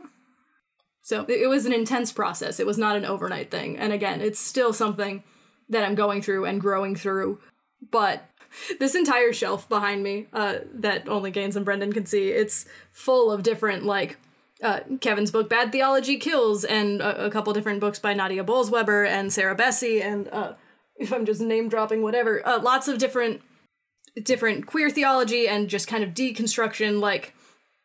[1.02, 2.60] so it, it was an intense process.
[2.60, 3.76] It was not an overnight thing.
[3.78, 5.22] And again, it's still something
[5.68, 7.40] that I'm going through and growing through.
[7.90, 8.28] But
[8.78, 13.30] this entire shelf behind me uh, that only Gaines and Brendan can see, it's full
[13.30, 14.18] of different like
[14.62, 19.04] uh, Kevin's book Bad Theology Kills and a, a couple different books by Nadia Bolz-Weber
[19.04, 20.54] and Sarah Bessey and uh,
[20.96, 23.42] if I'm just name dropping whatever, uh, lots of different
[24.22, 27.00] different queer theology and just kind of deconstruction.
[27.00, 27.34] Like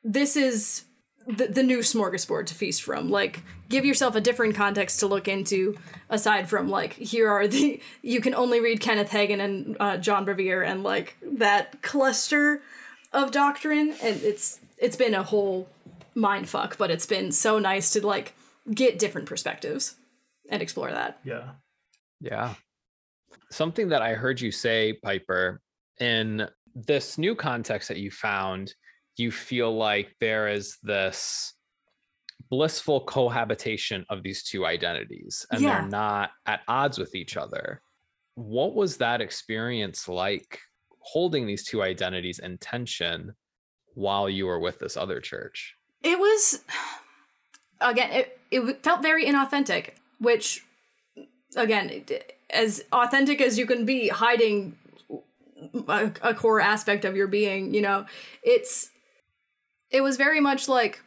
[0.04, 0.84] this is
[1.26, 3.10] the, the new smorgasbord to feast from.
[3.10, 5.76] Like give yourself a different context to look into
[6.10, 10.26] aside from like here are the you can only read Kenneth Hagin and uh, John
[10.26, 12.62] Bevere and like that cluster
[13.12, 15.68] of doctrine and it's it's been a whole
[16.20, 18.34] mind fuck but it's been so nice to like
[18.74, 19.96] get different perspectives
[20.50, 21.52] and explore that Yeah.
[22.22, 22.56] Yeah.
[23.52, 25.62] Something that I heard you say, Piper,
[26.00, 28.74] in this new context that you found,
[29.18, 31.54] you feel like there is this
[32.50, 35.82] blissful cohabitation of these two identities and Yeah.
[35.82, 37.82] they're not at odds with each other.
[38.36, 40.60] What was that experience like
[41.00, 43.34] holding these two identities in tension
[43.94, 45.76] while you were with this other church?
[46.04, 46.62] It was
[47.82, 50.66] again it, it felt very inauthentic which
[51.56, 52.06] again
[52.50, 54.78] as authentic as you can be hiding
[55.88, 58.06] a, a core aspect of your being you know
[58.44, 58.90] it's
[59.92, 61.02] it was very much like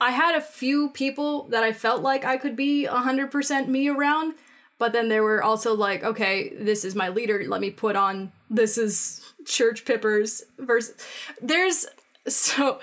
[0.00, 4.34] i had a few people that i felt like i could be 100% me around
[4.78, 8.32] but then there were also like okay this is my leader let me put on
[8.50, 10.94] this is church pippers versus
[11.40, 11.86] there's
[12.26, 12.80] so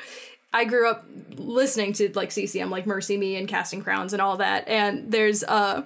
[0.53, 4.67] I grew up listening to like CCM, like MercyMe and Casting Crowns and all that.
[4.67, 5.83] And there's uh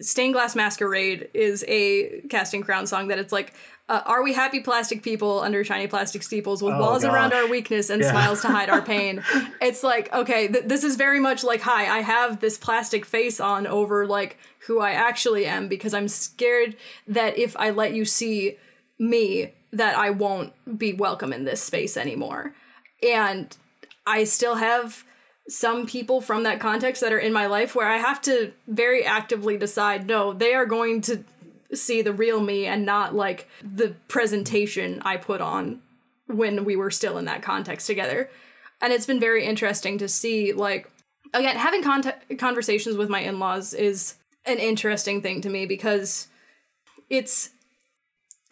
[0.00, 3.54] Stained Glass Masquerade is a Casting Crown song that it's like,
[3.88, 7.48] uh, are we happy plastic people under shiny plastic steeples with Oh, walls around our
[7.48, 8.10] weakness and Yeah.
[8.10, 9.22] smiles to hide our pain?
[9.60, 13.40] It's like, okay, th- this is very much like, hi, I have this plastic face
[13.40, 14.36] on over like
[14.66, 16.76] who I actually am because I'm scared
[17.08, 18.58] that if I let you see
[18.98, 22.54] me, that I won't be welcome in this space anymore
[23.02, 23.56] and
[24.06, 25.04] I still have
[25.48, 29.04] some people from that context that are in my life where I have to very
[29.04, 31.24] actively decide no, they are going to
[31.74, 35.80] see the real me and not like the presentation I put on
[36.26, 38.30] when we were still in that context together.
[38.80, 40.90] And it's been very interesting to see like
[41.34, 46.28] again having contact conversations with my in-laws is an interesting thing to me because
[47.08, 47.50] it's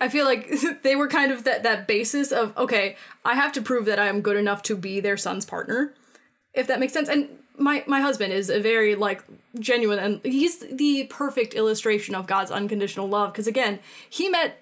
[0.01, 0.51] I feel like
[0.83, 4.09] they were kind of that that basis of okay, I have to prove that I
[4.09, 5.95] am good enough to be their son's partner,
[6.55, 7.09] if that makes sense.
[7.09, 7.29] And
[7.59, 9.23] my my husband is a very like
[9.59, 14.59] genuine and he's the perfect illustration of God's unconditional love because again, he met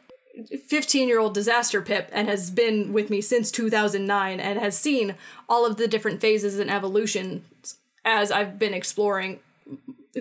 [0.67, 5.15] 15 year old disaster pip and has been with me since 2009 and has seen
[5.49, 9.41] all of the different phases and evolutions as I've been exploring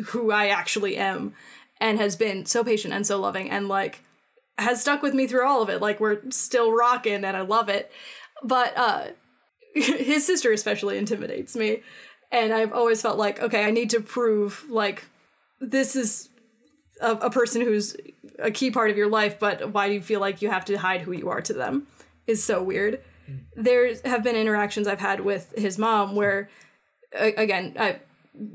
[0.07, 1.34] who I actually am
[1.80, 4.01] and has been so patient and so loving and like
[4.58, 7.70] has stuck with me through all of it like we're still rocking and I love
[7.70, 7.91] it
[8.43, 9.08] but uh
[9.74, 11.82] his sister especially intimidates me
[12.32, 15.05] and I've always felt like okay I need to prove like
[15.60, 16.30] this is
[17.01, 17.95] a, a person who's
[18.39, 20.76] a key part of your life, but why do you feel like you have to
[20.78, 21.88] hide who you are to them?
[22.26, 23.01] Is so weird.
[23.55, 26.49] There have been interactions I've had with his mom where,
[27.14, 27.99] again, I,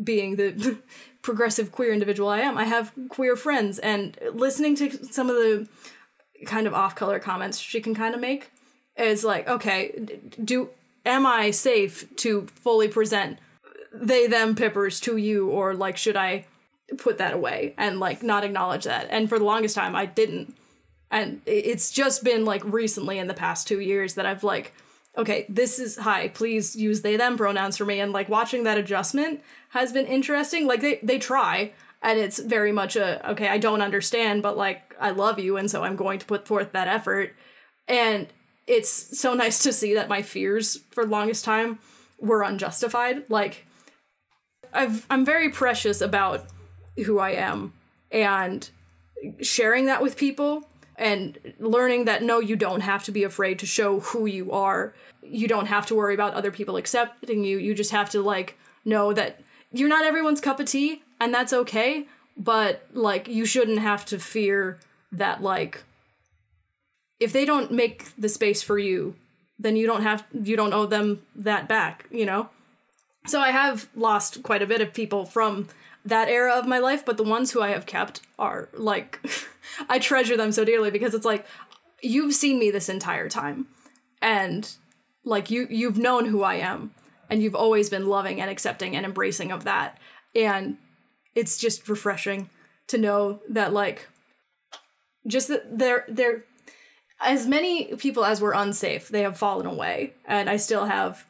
[0.02, 0.78] being the
[1.22, 5.68] progressive queer individual I am, I have queer friends, and listening to some of the
[6.46, 8.50] kind of off color comments she can kind of make
[8.96, 10.70] is like, okay, do
[11.04, 13.38] am I safe to fully present
[13.94, 16.46] they them pippers to you, or like should I
[16.98, 19.08] put that away and like not acknowledge that.
[19.10, 20.56] And for the longest time, I didn't.
[21.10, 24.72] And it's just been like recently in the past two years that I've like,
[25.16, 28.00] okay, this is hi, please use they them pronouns for me.
[28.00, 30.66] And like watching that adjustment has been interesting.
[30.66, 31.72] Like they they try,
[32.02, 35.70] and it's very much a okay, I don't understand, but like I love you, and
[35.70, 37.34] so I'm going to put forth that effort.
[37.88, 38.26] And
[38.66, 41.78] it's so nice to see that my fears for longest time
[42.18, 43.24] were unjustified.
[43.28, 43.66] Like
[44.72, 46.46] I've I'm very precious about
[47.04, 47.72] who I am
[48.10, 48.68] and
[49.40, 53.66] sharing that with people and learning that no, you don't have to be afraid to
[53.66, 54.94] show who you are.
[55.22, 57.58] You don't have to worry about other people accepting you.
[57.58, 59.40] You just have to like know that
[59.72, 62.06] you're not everyone's cup of tea and that's okay,
[62.36, 64.78] but like you shouldn't have to fear
[65.10, 65.82] that like
[67.20, 69.14] if they don't make the space for you,
[69.58, 72.50] then you don't have you don't owe them that back, you know?
[73.26, 75.68] So I have lost quite a bit of people from
[76.04, 79.20] that era of my life, but the ones who I have kept are like
[79.88, 81.46] I treasure them so dearly because it's like
[82.02, 83.68] you've seen me this entire time
[84.20, 84.68] and
[85.24, 86.92] like you you've known who I am
[87.32, 89.96] and you've always been loving and accepting and embracing of that.
[90.34, 90.76] And
[91.34, 92.50] it's just refreshing
[92.88, 94.06] to know that like
[95.26, 96.44] just that there there
[97.22, 101.24] as many people as were unsafe they have fallen away and I still have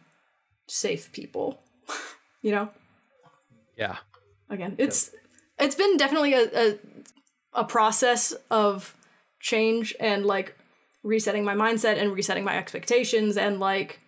[0.66, 1.60] safe people
[2.42, 2.70] you know?
[3.76, 3.98] Yeah.
[4.50, 5.12] Again it's
[5.60, 6.78] it's been definitely a, a
[7.52, 8.96] a process of
[9.38, 10.56] change and like
[11.04, 14.00] resetting my mindset and resetting my expectations and like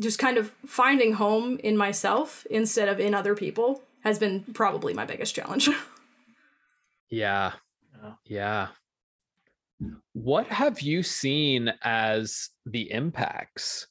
[0.00, 4.94] just kind of finding home in myself instead of in other people has been probably
[4.94, 5.68] my biggest challenge.
[7.10, 7.52] yeah.
[8.24, 8.68] Yeah.
[10.12, 13.86] What have you seen as the impacts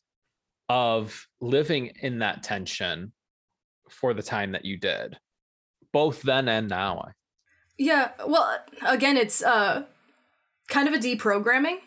[0.67, 3.11] of living in that tension
[3.89, 5.17] for the time that you did?
[5.91, 7.09] both then and now.
[7.77, 9.83] Yeah, well, again, it's uh,
[10.67, 11.77] kind of a deprogramming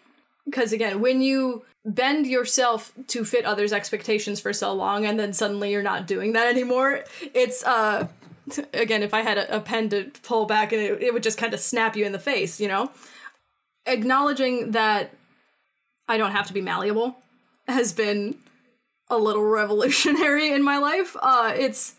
[0.45, 5.33] because again, when you bend yourself to fit others' expectations for so long, and then
[5.33, 8.09] suddenly you're not doing that anymore, it's uh,
[8.73, 11.39] again, if I had a, a pen to pull back and it, it would just
[11.39, 12.91] kind of snap you in the face, you know.
[13.87, 15.15] Acknowledging that
[16.09, 17.17] I don't have to be malleable
[17.67, 18.37] has been
[19.09, 21.17] a little revolutionary in my life.
[21.21, 21.95] Uh, it's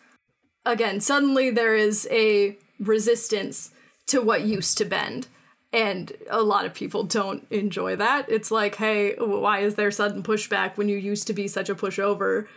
[0.65, 3.71] again, suddenly there is a resistance
[4.07, 5.27] to what used to bend.
[5.73, 8.29] And a lot of people don't enjoy that.
[8.29, 11.75] It's like, hey, why is there sudden pushback when you used to be such a
[11.75, 12.47] pushover?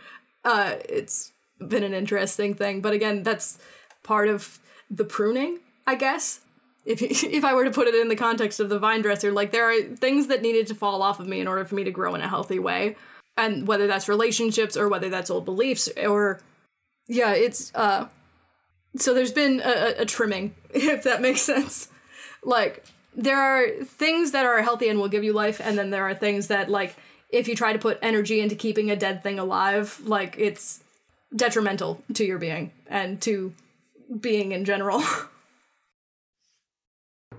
[0.45, 2.79] Uh, it's been an interesting thing.
[2.79, 3.57] But again, that's
[4.03, 4.59] part of
[4.91, 6.41] the pruning, I guess.
[6.85, 9.51] If, if I were to put it in the context of the vine dresser, like
[9.51, 11.91] there are things that needed to fall off of me in order for me to
[11.91, 12.95] grow in a healthy way.
[13.35, 16.39] And whether that's relationships or whether that's old beliefs or
[17.07, 18.07] yeah, it's uh
[18.97, 21.89] so there's been a, a trimming, if that makes sense.
[22.43, 22.83] Like
[23.17, 26.13] there are things that are healthy and will give you life, and then there are
[26.13, 26.95] things that like
[27.29, 30.81] if you try to put energy into keeping a dead thing alive, like it's
[31.35, 33.53] detrimental to your being and to
[34.21, 35.03] being in general.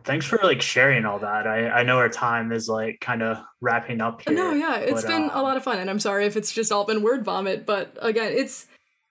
[0.04, 1.46] Thanks for like sharing all that.
[1.46, 4.34] I I know our time is like kind of wrapping up here.
[4.34, 6.52] No, yeah, it's but, been uh, a lot of fun, and I'm sorry if it's
[6.52, 8.66] just all been word vomit, but again, it's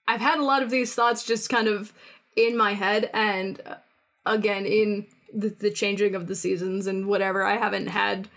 [0.08, 1.94] I've had a lot of these thoughts just kind of
[2.36, 3.76] in my head, and uh,
[4.26, 8.28] again in the, the changing of the seasons and whatever, I haven't had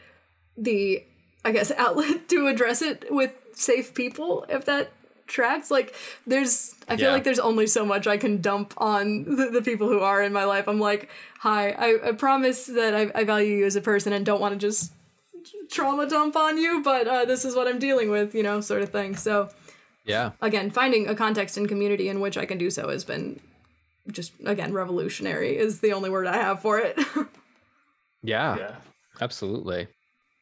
[0.57, 1.05] the
[1.45, 4.45] I guess outlet to address it with safe people.
[4.49, 4.93] If that
[5.27, 5.95] tracks like
[6.27, 7.13] there's i feel yeah.
[7.13, 10.33] like there's only so much i can dump on the, the, people who are in
[10.33, 11.09] my life i'm like
[11.39, 14.55] hi i, I promise that I, I value you as a person and don't want
[14.55, 14.93] to just
[15.71, 18.83] trauma dump on you but uh, this is what i'm dealing with you know sort
[18.83, 19.51] of thing so
[20.05, 20.33] Yeah.
[20.43, 23.39] again, finding a context and community in which I can do so has been
[24.13, 26.99] just again revolutionary is the only word I have for it.
[28.23, 28.57] Yeah.
[28.59, 28.77] yeah.
[29.21, 29.89] Absolutely.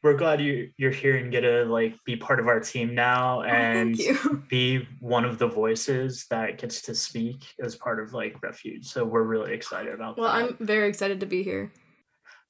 [0.01, 3.39] We're glad you you're here and get to like be part of our team now
[3.39, 4.43] oh, and Thank you.
[4.49, 8.85] be one of the voices that gets to speak as part of like refuge.
[8.87, 10.57] So we're really excited about Well, that.
[10.59, 11.71] I'm very excited to be here.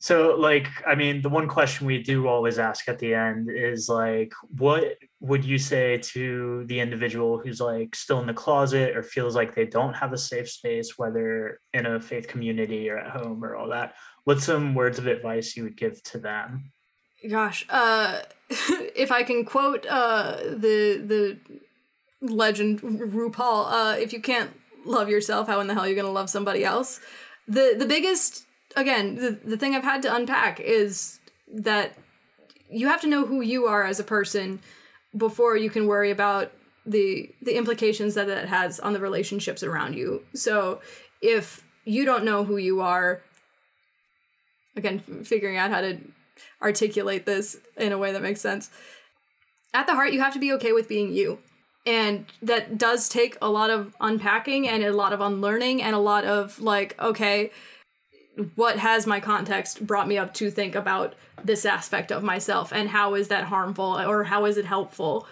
[0.02, 3.90] So, like, I mean, the one question we do always ask at the end is
[3.90, 9.04] like, what would you say to the individual who's like still in the closet or
[9.04, 13.12] feels like they don't have a safe space, whether in a faith community or at
[13.12, 13.96] home or all that?
[14.24, 16.72] What's some words of advice you would give to them?
[17.30, 18.20] Gosh, uh,
[18.50, 21.38] if I can quote uh, the the
[22.22, 24.52] legend RuPaul, uh, if you can't
[24.86, 27.02] love yourself, how in the hell are you gonna love somebody else?
[27.46, 28.46] The the biggest
[28.78, 31.20] again, the, the thing I've had to unpack is
[31.52, 31.98] that
[32.70, 34.60] you have to know who you are as a person
[35.16, 36.52] before you can worry about
[36.86, 40.24] the the implications that that has on the relationships around you.
[40.34, 40.82] So
[41.22, 43.22] if you don't know who you are,
[44.76, 45.98] again, figuring out how to
[46.62, 48.70] articulate this in a way that makes sense.
[49.74, 51.40] At the heart, you have to be okay with being you.
[51.86, 56.00] And that does take a lot of unpacking and a lot of unlearning and a
[56.00, 57.52] lot of like, okay,
[58.56, 62.90] what has my context brought me up to think about this aspect of myself and
[62.90, 65.28] how is that harmful or how is it helpful?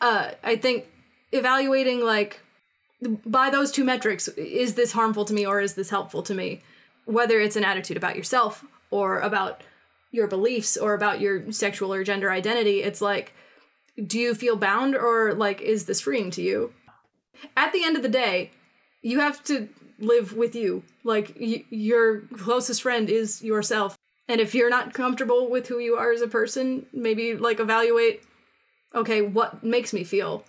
[0.00, 0.86] Uh, I think
[1.32, 2.40] evaluating like
[3.24, 6.62] by those two metrics, is this harmful to me or is this helpful to me?
[7.04, 9.62] Whether it's an attitude about yourself or about
[10.10, 13.34] your beliefs or about your sexual or gender identity, it's like,
[14.04, 16.72] do you feel bound or like, is this freeing to you?
[17.56, 18.50] At the end of the day,
[19.06, 19.68] you have to
[20.00, 20.82] live with you.
[21.04, 23.96] Like, y- your closest friend is yourself.
[24.28, 28.22] And if you're not comfortable with who you are as a person, maybe like evaluate
[28.94, 30.44] okay, what makes me feel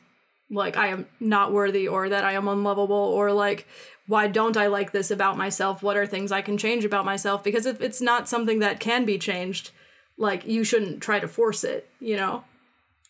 [0.49, 3.67] like I am not worthy or that I am unlovable or like
[4.07, 5.83] why don't I like this about myself?
[5.83, 7.43] What are things I can change about myself?
[7.43, 9.71] Because if it's not something that can be changed,
[10.17, 12.45] like you shouldn't try to force it, you know?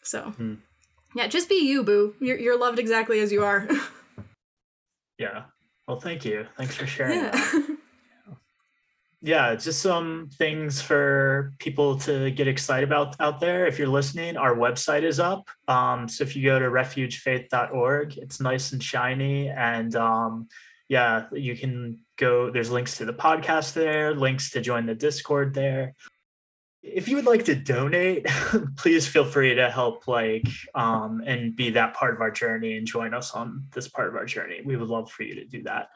[0.01, 0.55] So, hmm.
[1.15, 2.15] yeah, just be you, boo.
[2.19, 3.69] You're, you're loved exactly as you are.
[5.17, 5.43] Yeah.
[5.87, 6.45] Well, thank you.
[6.57, 7.19] Thanks for sharing.
[7.19, 7.31] yeah.
[7.31, 7.77] that.
[9.21, 13.65] yeah, just some things for people to get excited about out there.
[13.65, 15.49] If you're listening, our website is up.
[15.67, 19.49] Um, so if you go to refugefaith.org, it's nice and shiny.
[19.49, 20.47] And um,
[20.87, 25.53] yeah, you can go, there's links to the podcast there, links to join the Discord
[25.53, 25.95] there.
[26.93, 28.25] If you would like to donate,
[28.77, 32.87] please feel free to help like um, and be that part of our journey and
[32.87, 34.61] join us on this part of our journey.
[34.63, 35.89] We would love for you to do that.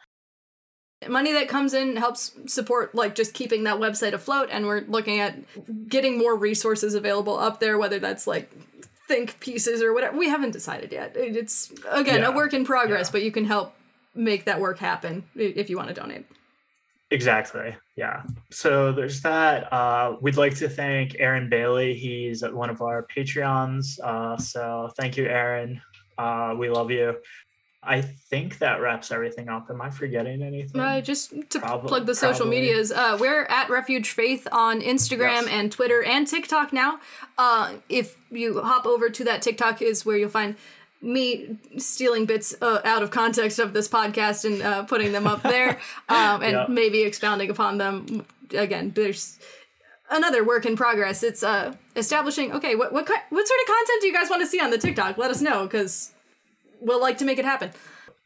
[1.10, 5.20] money that comes in helps support like just keeping that website afloat and we're looking
[5.20, 5.36] at
[5.90, 8.52] getting more resources available up there whether that's like
[9.08, 13.08] think pieces or whatever we haven't decided yet it's again Yeah, a work in progress
[13.08, 13.12] yeah.
[13.14, 13.74] but you can help
[14.14, 16.26] make that work happen if you want to donate
[17.12, 17.76] Exactly.
[17.98, 18.24] Yeah.
[18.52, 19.72] So there's that.
[19.72, 21.94] Uh, we'd like to thank Aaron Bailey.
[21.94, 24.00] He's one of our Patreons.
[24.02, 25.82] Uh, so thank you, Aaron.
[26.18, 27.18] Uh, we love you.
[27.84, 29.68] I think that wraps everything up.
[29.72, 30.80] Am I forgetting anything?
[30.80, 32.60] uh, just to Prob- plug the social probably.
[32.62, 35.48] medias uh, we're at refuge faith on instagram Yes.
[35.50, 37.00] and twitter and tiktok now
[37.40, 40.58] uh, if you hop over to that tiktok is where you'll find
[41.02, 45.42] me stealing bits uh, out of context of this podcast and uh, putting them up
[45.44, 45.80] there
[46.10, 46.66] um, and Yeah.
[46.70, 49.40] maybe expounding upon them again there's
[50.10, 54.08] another work in progress it's uh establishing okay what what, what sort of content do
[54.08, 56.12] you guys want to see on the tiktok let us know because
[56.82, 57.72] we'll like to make it happen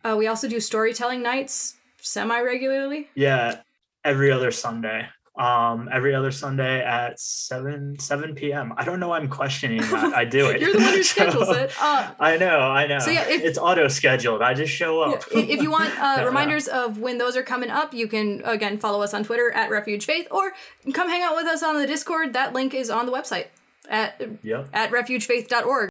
[0.03, 3.61] uh, we also do storytelling nights semi regularly Yeah.
[4.03, 5.07] Every other Sunday.
[5.37, 8.73] Um, every other Sunday at seven seven p.m.
[8.77, 9.11] I don't know.
[9.11, 10.13] I'm questioning that.
[10.15, 10.61] I do it.
[10.61, 11.73] You're the one who So- schedules it.
[11.77, 12.59] Uh, I know.
[12.59, 12.99] I know.
[12.99, 14.41] So, yeah, if- it's auto scheduled.
[14.41, 15.23] I just show up.
[15.35, 16.23] i- if you want uh, Yeah.
[16.23, 19.69] reminders of when those are coming up, you can again follow us on Twitter at
[19.69, 20.53] Refuge Faith or
[20.93, 22.31] come hang out with us on the Discord.
[22.31, 23.47] That link is on the website
[23.89, 24.69] at Yep.
[24.71, 25.89] at refugefaith.org.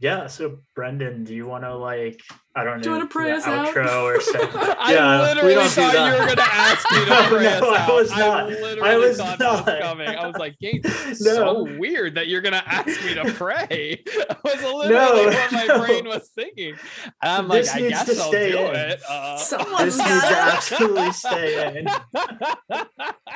[0.00, 0.26] Yeah.
[0.28, 2.22] So Brendan, do you want to like
[2.58, 3.76] I don't know Do you wanna pray do us out?
[3.76, 4.32] or say?
[4.42, 6.06] I Yeah, we literally don't do thought that.
[6.06, 8.20] you were going to ask me to pray no, us I was not.
[8.20, 9.64] I literally was thought not.
[9.66, 10.08] that was coming.
[10.08, 11.34] I was like, Gabe, this is No.
[11.66, 14.02] so weird that you're going to ask me to pray.
[14.28, 15.78] That was literally No, what my no.
[15.86, 16.74] brain was thinking.
[17.22, 18.74] I'm like, This I needs guess to I'll stay do in.
[18.74, 19.02] it.
[19.08, 21.88] Uh, Someone's This needs to absolutely stay in.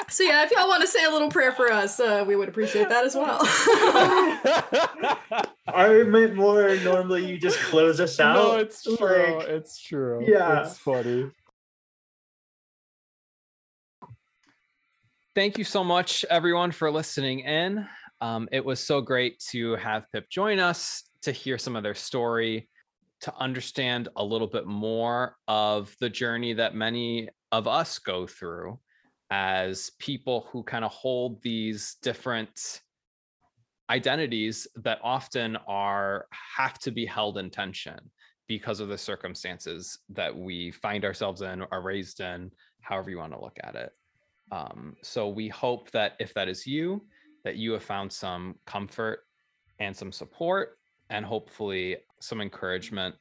[0.08, 2.48] So yeah, if y'all want to say a little prayer for us, uh, we would
[2.48, 3.38] appreciate that as well.
[5.68, 8.34] I meant more normally you just close us out.
[8.34, 8.82] no, it's
[9.14, 9.38] true.
[9.38, 10.24] Like, it's true.
[10.26, 10.62] Yeah.
[10.62, 11.30] It's funny.
[15.34, 17.86] Thank you so much, everyone, for listening in.
[18.20, 21.94] Um, it was so great to have Pip join us to hear some of their
[21.94, 22.68] story,
[23.22, 28.78] to understand a little bit more of the journey that many of us go through
[29.30, 32.82] as people who kind of hold these different
[33.88, 37.98] identities that often are have to be held in tension
[38.58, 42.50] because of the circumstances that we find ourselves in are raised in
[42.82, 43.92] however you want to look at it.
[44.50, 47.02] Um, so we hope that if that is you
[47.44, 49.20] that you have found some comfort
[49.78, 50.76] and some support
[51.08, 53.14] and hopefully some encouragement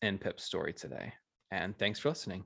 [0.00, 1.12] in pip's story today.
[1.50, 2.44] And thanks for listening